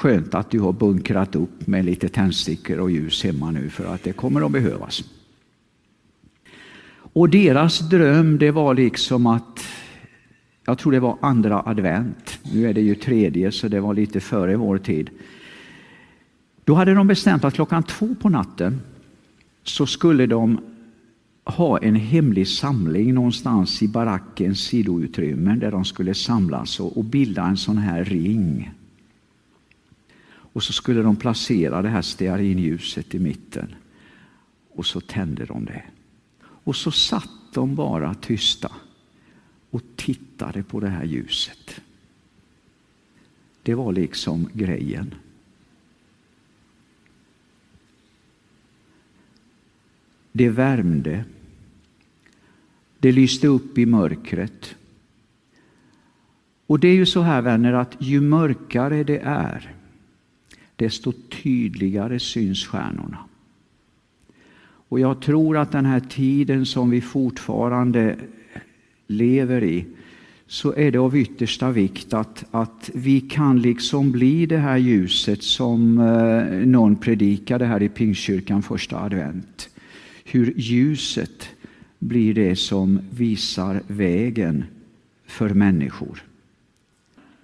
Skönt 0.00 0.34
att 0.34 0.50
du 0.50 0.60
har 0.60 0.72
bunkrat 0.72 1.36
upp 1.36 1.66
med 1.66 1.84
lite 1.84 2.08
tändstickor 2.08 2.78
och 2.78 2.90
ljus 2.90 3.24
hemma 3.24 3.50
nu 3.50 3.70
för 3.70 3.94
att 3.94 4.02
det 4.02 4.12
kommer 4.12 4.46
att 4.46 4.52
behövas. 4.52 5.04
Och 6.92 7.28
deras 7.28 7.78
dröm 7.78 8.38
det 8.38 8.50
var 8.50 8.74
liksom 8.74 9.26
att, 9.26 9.60
jag 10.64 10.78
tror 10.78 10.92
det 10.92 11.00
var 11.00 11.18
andra 11.20 11.62
advent, 11.66 12.38
nu 12.52 12.68
är 12.68 12.74
det 12.74 12.80
ju 12.80 12.94
tredje 12.94 13.52
så 13.52 13.68
det 13.68 13.80
var 13.80 13.94
lite 13.94 14.20
före 14.20 14.56
vår 14.56 14.78
tid. 14.78 15.10
Då 16.64 16.74
hade 16.74 16.94
de 16.94 17.06
bestämt 17.06 17.44
att 17.44 17.54
klockan 17.54 17.82
två 17.82 18.14
på 18.20 18.28
natten 18.28 18.80
så 19.62 19.86
skulle 19.86 20.26
de 20.26 20.60
ha 21.44 21.78
en 21.78 21.94
hemlig 21.94 22.48
samling 22.48 23.14
någonstans 23.14 23.82
i 23.82 23.88
barackens 23.88 24.60
sidoutrymmen 24.60 25.58
där 25.58 25.70
de 25.70 25.84
skulle 25.84 26.14
samlas 26.14 26.80
och, 26.80 27.04
bilda 27.04 27.46
en 27.46 27.56
sån 27.56 27.78
här 27.78 28.04
ring. 28.04 28.70
Och 30.52 30.62
så 30.62 30.72
skulle 30.72 31.02
de 31.02 31.16
placera 31.16 31.82
det 31.82 31.88
här 31.88 32.02
stearinljuset 32.02 33.14
i 33.14 33.18
mitten. 33.18 33.74
Och 34.74 34.86
så 34.86 35.00
tände 35.00 35.44
de 35.44 35.64
det. 35.64 35.82
Och 36.42 36.76
så 36.76 36.90
satt 36.90 37.30
de 37.52 37.74
bara 37.74 38.14
tysta 38.14 38.72
och 39.70 39.82
tittade 39.96 40.62
på 40.62 40.80
det 40.80 40.88
här 40.88 41.04
ljuset. 41.04 41.80
Det 43.62 43.74
var 43.74 43.92
liksom 43.92 44.48
grejen. 44.52 45.14
Det 50.32 50.48
värmde. 50.48 51.24
Det 52.98 53.12
lyste 53.12 53.46
upp 53.46 53.78
i 53.78 53.86
mörkret. 53.86 54.76
Och 56.66 56.80
det 56.80 56.88
är 56.88 56.94
ju 56.94 57.06
så 57.06 57.20
här 57.20 57.42
vänner 57.42 57.72
att 57.72 57.96
ju 57.98 58.20
mörkare 58.20 59.04
det 59.04 59.18
är 59.18 59.74
desto 60.80 61.12
tydligare 61.42 62.18
syns 62.18 62.66
stjärnorna. 62.66 63.18
Och 64.88 65.00
jag 65.00 65.22
tror 65.22 65.56
att 65.56 65.72
den 65.72 65.86
här 65.86 66.00
tiden 66.00 66.66
som 66.66 66.90
vi 66.90 67.00
fortfarande 67.00 68.16
lever 69.06 69.64
i 69.64 69.86
så 70.46 70.74
är 70.76 70.90
det 70.90 70.98
av 70.98 71.16
yttersta 71.16 71.70
vikt 71.70 72.14
att, 72.14 72.44
att 72.50 72.90
vi 72.94 73.20
kan 73.20 73.62
liksom 73.62 74.12
bli 74.12 74.46
det 74.46 74.58
här 74.58 74.76
ljuset 74.76 75.42
som 75.42 75.98
eh, 75.98 76.66
någon 76.66 76.96
predikade 76.96 77.66
här 77.66 77.82
i 77.82 77.88
Pingstkyrkan 77.88 78.62
första 78.62 79.00
advent. 79.00 79.68
Hur 80.24 80.54
ljuset 80.56 81.48
blir 81.98 82.34
det 82.34 82.56
som 82.56 83.00
visar 83.10 83.82
vägen 83.86 84.64
för 85.26 85.50
människor. 85.50 86.29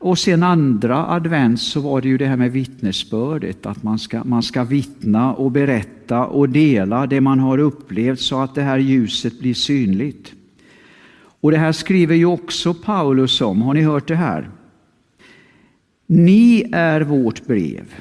Och 0.06 0.18
sen 0.18 0.42
andra 0.42 1.06
advent 1.06 1.60
så 1.60 1.80
var 1.80 2.00
det 2.00 2.08
ju 2.08 2.18
det 2.18 2.26
här 2.26 2.36
med 2.36 2.52
vittnesbördet, 2.52 3.66
att 3.66 3.82
man 3.82 3.98
ska, 3.98 4.24
man 4.24 4.42
ska 4.42 4.64
vittna 4.64 5.34
och 5.34 5.50
berätta 5.50 6.26
och 6.26 6.48
dela 6.48 7.06
det 7.06 7.20
man 7.20 7.40
har 7.40 7.58
upplevt 7.58 8.20
så 8.20 8.40
att 8.40 8.54
det 8.54 8.62
här 8.62 8.78
ljuset 8.78 9.40
blir 9.40 9.54
synligt. 9.54 10.32
Och 11.40 11.50
det 11.50 11.58
här 11.58 11.72
skriver 11.72 12.14
ju 12.14 12.26
också 12.26 12.74
Paulus 12.74 13.40
om, 13.40 13.62
har 13.62 13.74
ni 13.74 13.82
hört 13.82 14.08
det 14.08 14.16
här? 14.16 14.50
Ni 16.06 16.64
är 16.72 17.00
vårt 17.00 17.46
brev, 17.46 17.94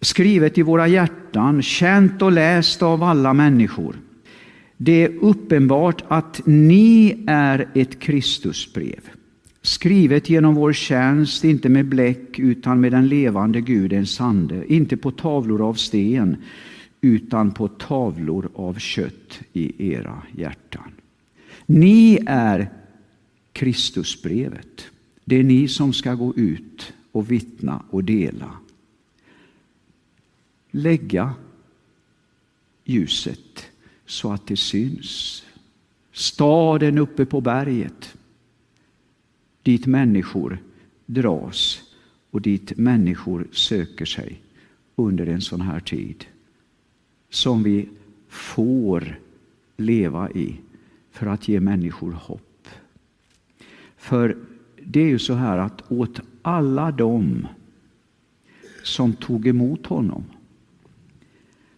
skrivet 0.00 0.58
i 0.58 0.62
våra 0.62 0.88
hjärtan, 0.88 1.62
känt 1.62 2.22
och 2.22 2.32
läst 2.32 2.82
av 2.82 3.02
alla 3.02 3.34
människor. 3.34 3.96
Det 4.76 5.04
är 5.04 5.12
uppenbart 5.20 6.04
att 6.08 6.40
ni 6.44 7.24
är 7.26 7.68
ett 7.74 8.00
Kristusbrev 8.00 9.00
Skrivet 9.66 10.30
genom 10.30 10.54
vår 10.54 10.72
tjänst, 10.72 11.44
inte 11.44 11.68
med 11.68 11.86
bläck 11.86 12.38
utan 12.38 12.80
med 12.80 12.92
den 12.92 13.08
levande 13.08 13.60
Gudens 13.60 14.20
ande, 14.20 14.72
inte 14.72 14.96
på 14.96 15.10
tavlor 15.10 15.68
av 15.68 15.74
sten 15.74 16.36
utan 17.00 17.52
på 17.52 17.68
tavlor 17.68 18.50
av 18.54 18.78
kött 18.78 19.40
i 19.52 19.92
era 19.92 20.22
hjärtan. 20.36 20.92
Ni 21.66 22.18
är 22.26 22.68
Kristusbrevet. 23.52 24.86
Det 25.24 25.36
är 25.36 25.44
ni 25.44 25.68
som 25.68 25.92
ska 25.92 26.14
gå 26.14 26.34
ut 26.36 26.92
och 27.12 27.30
vittna 27.30 27.82
och 27.90 28.04
dela. 28.04 28.50
Lägga 30.70 31.34
ljuset 32.84 33.66
så 34.06 34.32
att 34.32 34.46
det 34.46 34.56
syns. 34.56 35.42
Staden 36.12 36.98
uppe 36.98 37.26
på 37.26 37.40
berget 37.40 38.16
dit 39.66 39.86
människor 39.86 40.58
dras 41.06 41.82
och 42.30 42.40
dit 42.40 42.76
människor 42.76 43.48
söker 43.52 44.04
sig 44.04 44.42
under 44.96 45.26
en 45.26 45.40
sån 45.40 45.60
här 45.60 45.80
tid 45.80 46.24
som 47.30 47.62
vi 47.62 47.88
får 48.28 49.20
leva 49.76 50.30
i 50.30 50.60
för 51.10 51.26
att 51.26 51.48
ge 51.48 51.60
människor 51.60 52.12
hopp. 52.12 52.68
För 53.96 54.36
det 54.82 55.00
är 55.00 55.08
ju 55.08 55.18
så 55.18 55.34
här 55.34 55.58
att 55.58 55.92
åt 55.92 56.20
alla 56.42 56.90
dem 56.90 57.46
som 58.82 59.12
tog 59.12 59.46
emot 59.46 59.86
honom 59.86 60.24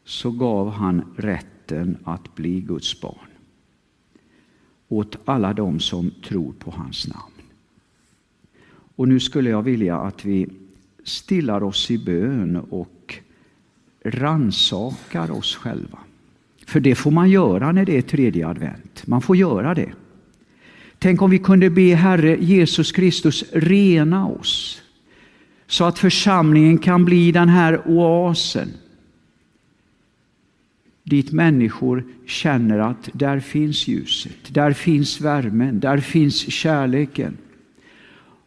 så 0.05 0.31
gav 0.31 0.71
han 0.71 1.15
rätten 1.17 1.97
att 2.05 2.35
bli 2.35 2.61
Guds 2.61 3.01
barn. 3.01 3.29
Åt 4.89 5.17
alla 5.25 5.53
dem 5.53 5.81
som 5.81 6.11
tror 6.11 6.53
på 6.53 6.71
hans 6.71 7.09
namn. 7.09 7.38
Och 8.99 9.09
nu 9.09 9.21
skulle 9.21 9.51
jag 9.51 9.63
vilja 9.63 9.97
att 9.97 10.25
vi 10.25 10.47
stillar 11.05 11.63
oss 11.63 11.91
i 11.91 11.99
bön 11.99 12.57
och 12.57 13.15
ransakar 14.05 15.31
oss 15.31 15.57
själva. 15.57 15.99
För 16.67 16.81
det 16.81 16.95
får 16.95 17.11
man 17.11 17.31
göra 17.31 17.73
när 17.73 17.85
det 17.85 17.99
är 17.99 18.03
tredje 18.03 18.49
advent. 18.49 19.07
Man 19.07 19.23
får 19.23 19.37
göra 19.37 19.75
det. 19.75 19.93
Tänk 20.99 21.23
om 21.23 21.31
vi 21.31 21.39
kunde 21.39 21.71
be 21.71 21.95
Herre 21.95 22.37
Jesus 22.41 22.93
Kristus 22.93 23.45
rena 23.53 24.27
oss 24.29 24.83
så 25.67 25.85
att 25.85 25.99
församlingen 25.99 26.79
kan 26.79 27.05
bli 27.05 27.33
den 27.33 27.49
här 27.49 27.83
oasen 27.87 28.69
dit 31.05 31.33
människor 31.33 32.05
känner 32.27 32.79
att 32.79 33.09
där 33.13 33.41
finns 33.41 33.89
ljuset, 33.89 34.55
där 34.55 34.73
finns 34.73 35.21
värmen, 35.21 35.81
där 35.81 35.99
finns 35.99 36.53
kärleken. 36.53 37.37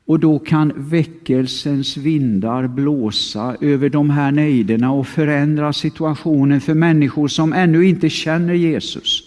Och 0.06 0.20
då 0.20 0.40
kan 0.40 0.74
väckelsens 0.76 1.98
vindar 1.98 2.68
blåsa 2.68 3.56
över 3.62 3.90
de 3.90 4.10
här 4.10 4.32
nejderna 4.32 4.92
och 4.92 5.08
förändra 5.08 5.74
situationen 5.74 6.62
för 6.62 6.74
människor 6.74 7.28
som 7.28 7.54
ännu 7.54 7.86
inte 7.86 8.10
känner 8.10 8.54
Jesus. 8.54 9.24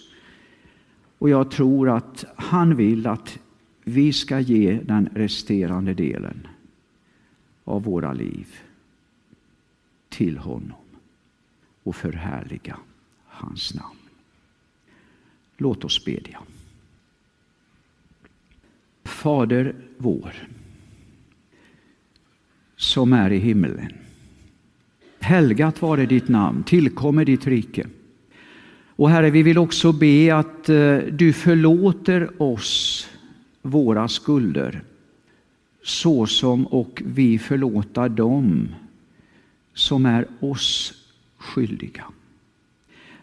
Och 1.17 1.29
jag 1.29 1.51
tror 1.51 1.89
att 1.89 2.25
han 2.35 2.75
vill 2.75 3.07
att 3.07 3.39
vi 3.83 4.13
ska 4.13 4.39
ge 4.39 4.79
den 4.83 5.09
resterande 5.13 5.93
delen 5.93 6.47
av 7.63 7.83
våra 7.83 8.13
liv 8.13 8.47
till 10.09 10.37
honom 10.37 10.71
och 11.83 11.95
förhärliga 11.95 12.77
hans 13.27 13.73
namn. 13.73 13.99
Låt 15.57 15.85
oss 15.85 16.05
bedja. 16.05 16.39
Fader 19.03 19.75
vår 19.97 20.33
som 22.95 23.13
är 23.13 23.31
i 23.31 23.37
himmelen. 23.37 23.91
Helgat 25.19 25.81
vare 25.81 26.05
ditt 26.05 26.27
namn, 26.27 26.63
tillkommer 26.63 27.25
ditt 27.25 27.47
rike. 27.47 27.87
Och 28.87 29.09
Herre, 29.09 29.29
vi 29.29 29.43
vill 29.43 29.57
också 29.57 29.91
be 29.91 30.35
att 30.35 30.69
eh, 30.69 30.97
du 31.11 31.33
förlåter 31.33 32.41
oss 32.41 33.07
våra 33.61 34.07
skulder 34.07 34.83
så 35.83 36.25
som 36.25 36.67
och 36.67 37.01
vi 37.05 37.39
förlåta 37.39 38.09
dem 38.09 38.67
som 39.73 40.05
är 40.05 40.27
oss 40.39 40.93
skyldiga. 41.37 42.03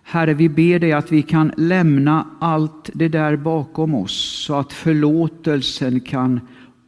Herre, 0.02 0.34
vi 0.34 0.48
ber 0.48 0.78
dig 0.78 0.92
att 0.92 1.12
vi 1.12 1.22
kan 1.22 1.52
lämna 1.56 2.26
allt 2.40 2.90
det 2.94 3.08
där 3.08 3.36
bakom 3.36 3.94
oss 3.94 4.44
så 4.46 4.54
att 4.54 4.72
förlåtelsen 4.72 6.00
kan 6.00 6.40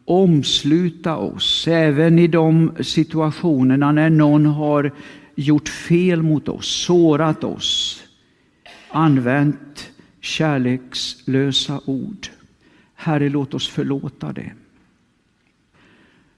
omsluta 0.04 1.16
oss, 1.16 1.68
även 1.68 2.18
i 2.18 2.26
de 2.26 2.72
situationerna 2.80 3.92
när 3.92 4.10
någon 4.10 4.46
har 4.46 4.92
gjort 5.34 5.68
fel 5.68 6.22
mot 6.22 6.48
oss, 6.48 6.66
sårat 6.66 7.44
oss, 7.44 8.02
använt 8.88 9.90
kärlekslösa 10.20 11.80
ord. 11.84 12.28
Herre, 12.94 13.28
låt 13.28 13.54
oss 13.54 13.68
förlåta 13.68 14.32
det. 14.32 14.52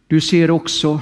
Du 0.06 0.20
ser 0.20 0.50
också 0.50 1.00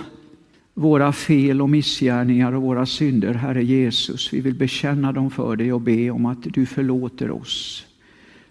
våra 0.75 1.13
fel 1.13 1.63
och 1.63 1.71
missgärningar 1.71 2.53
och 2.53 2.63
våra 2.63 2.87
synder, 2.87 3.35
Herre 3.35 3.65
Jesus. 3.65 4.33
Vi 4.33 4.41
vill 4.41 4.55
bekänna 4.55 5.13
dem 5.13 5.31
för 5.31 5.57
dig 5.57 5.73
och 5.73 5.81
be 5.81 6.11
om 6.11 6.27
att 6.27 6.43
du 6.43 6.67
förlåter 6.67 7.31
oss 7.31 7.87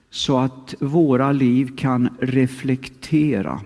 så 0.09 0.38
att 0.38 0.76
våra 0.80 1.32
liv 1.32 1.76
kan 1.78 2.09
reflektera 2.20 3.61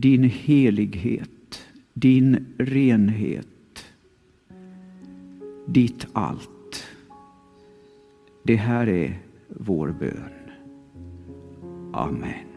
din 0.00 0.24
helighet, 0.24 1.68
din 1.92 2.46
renhet, 2.58 3.46
ditt 5.66 6.06
allt. 6.12 6.84
Det 8.42 8.56
här 8.56 8.88
är 8.88 9.18
vår 9.48 9.88
bön. 10.00 10.32
Amen. 11.92 12.49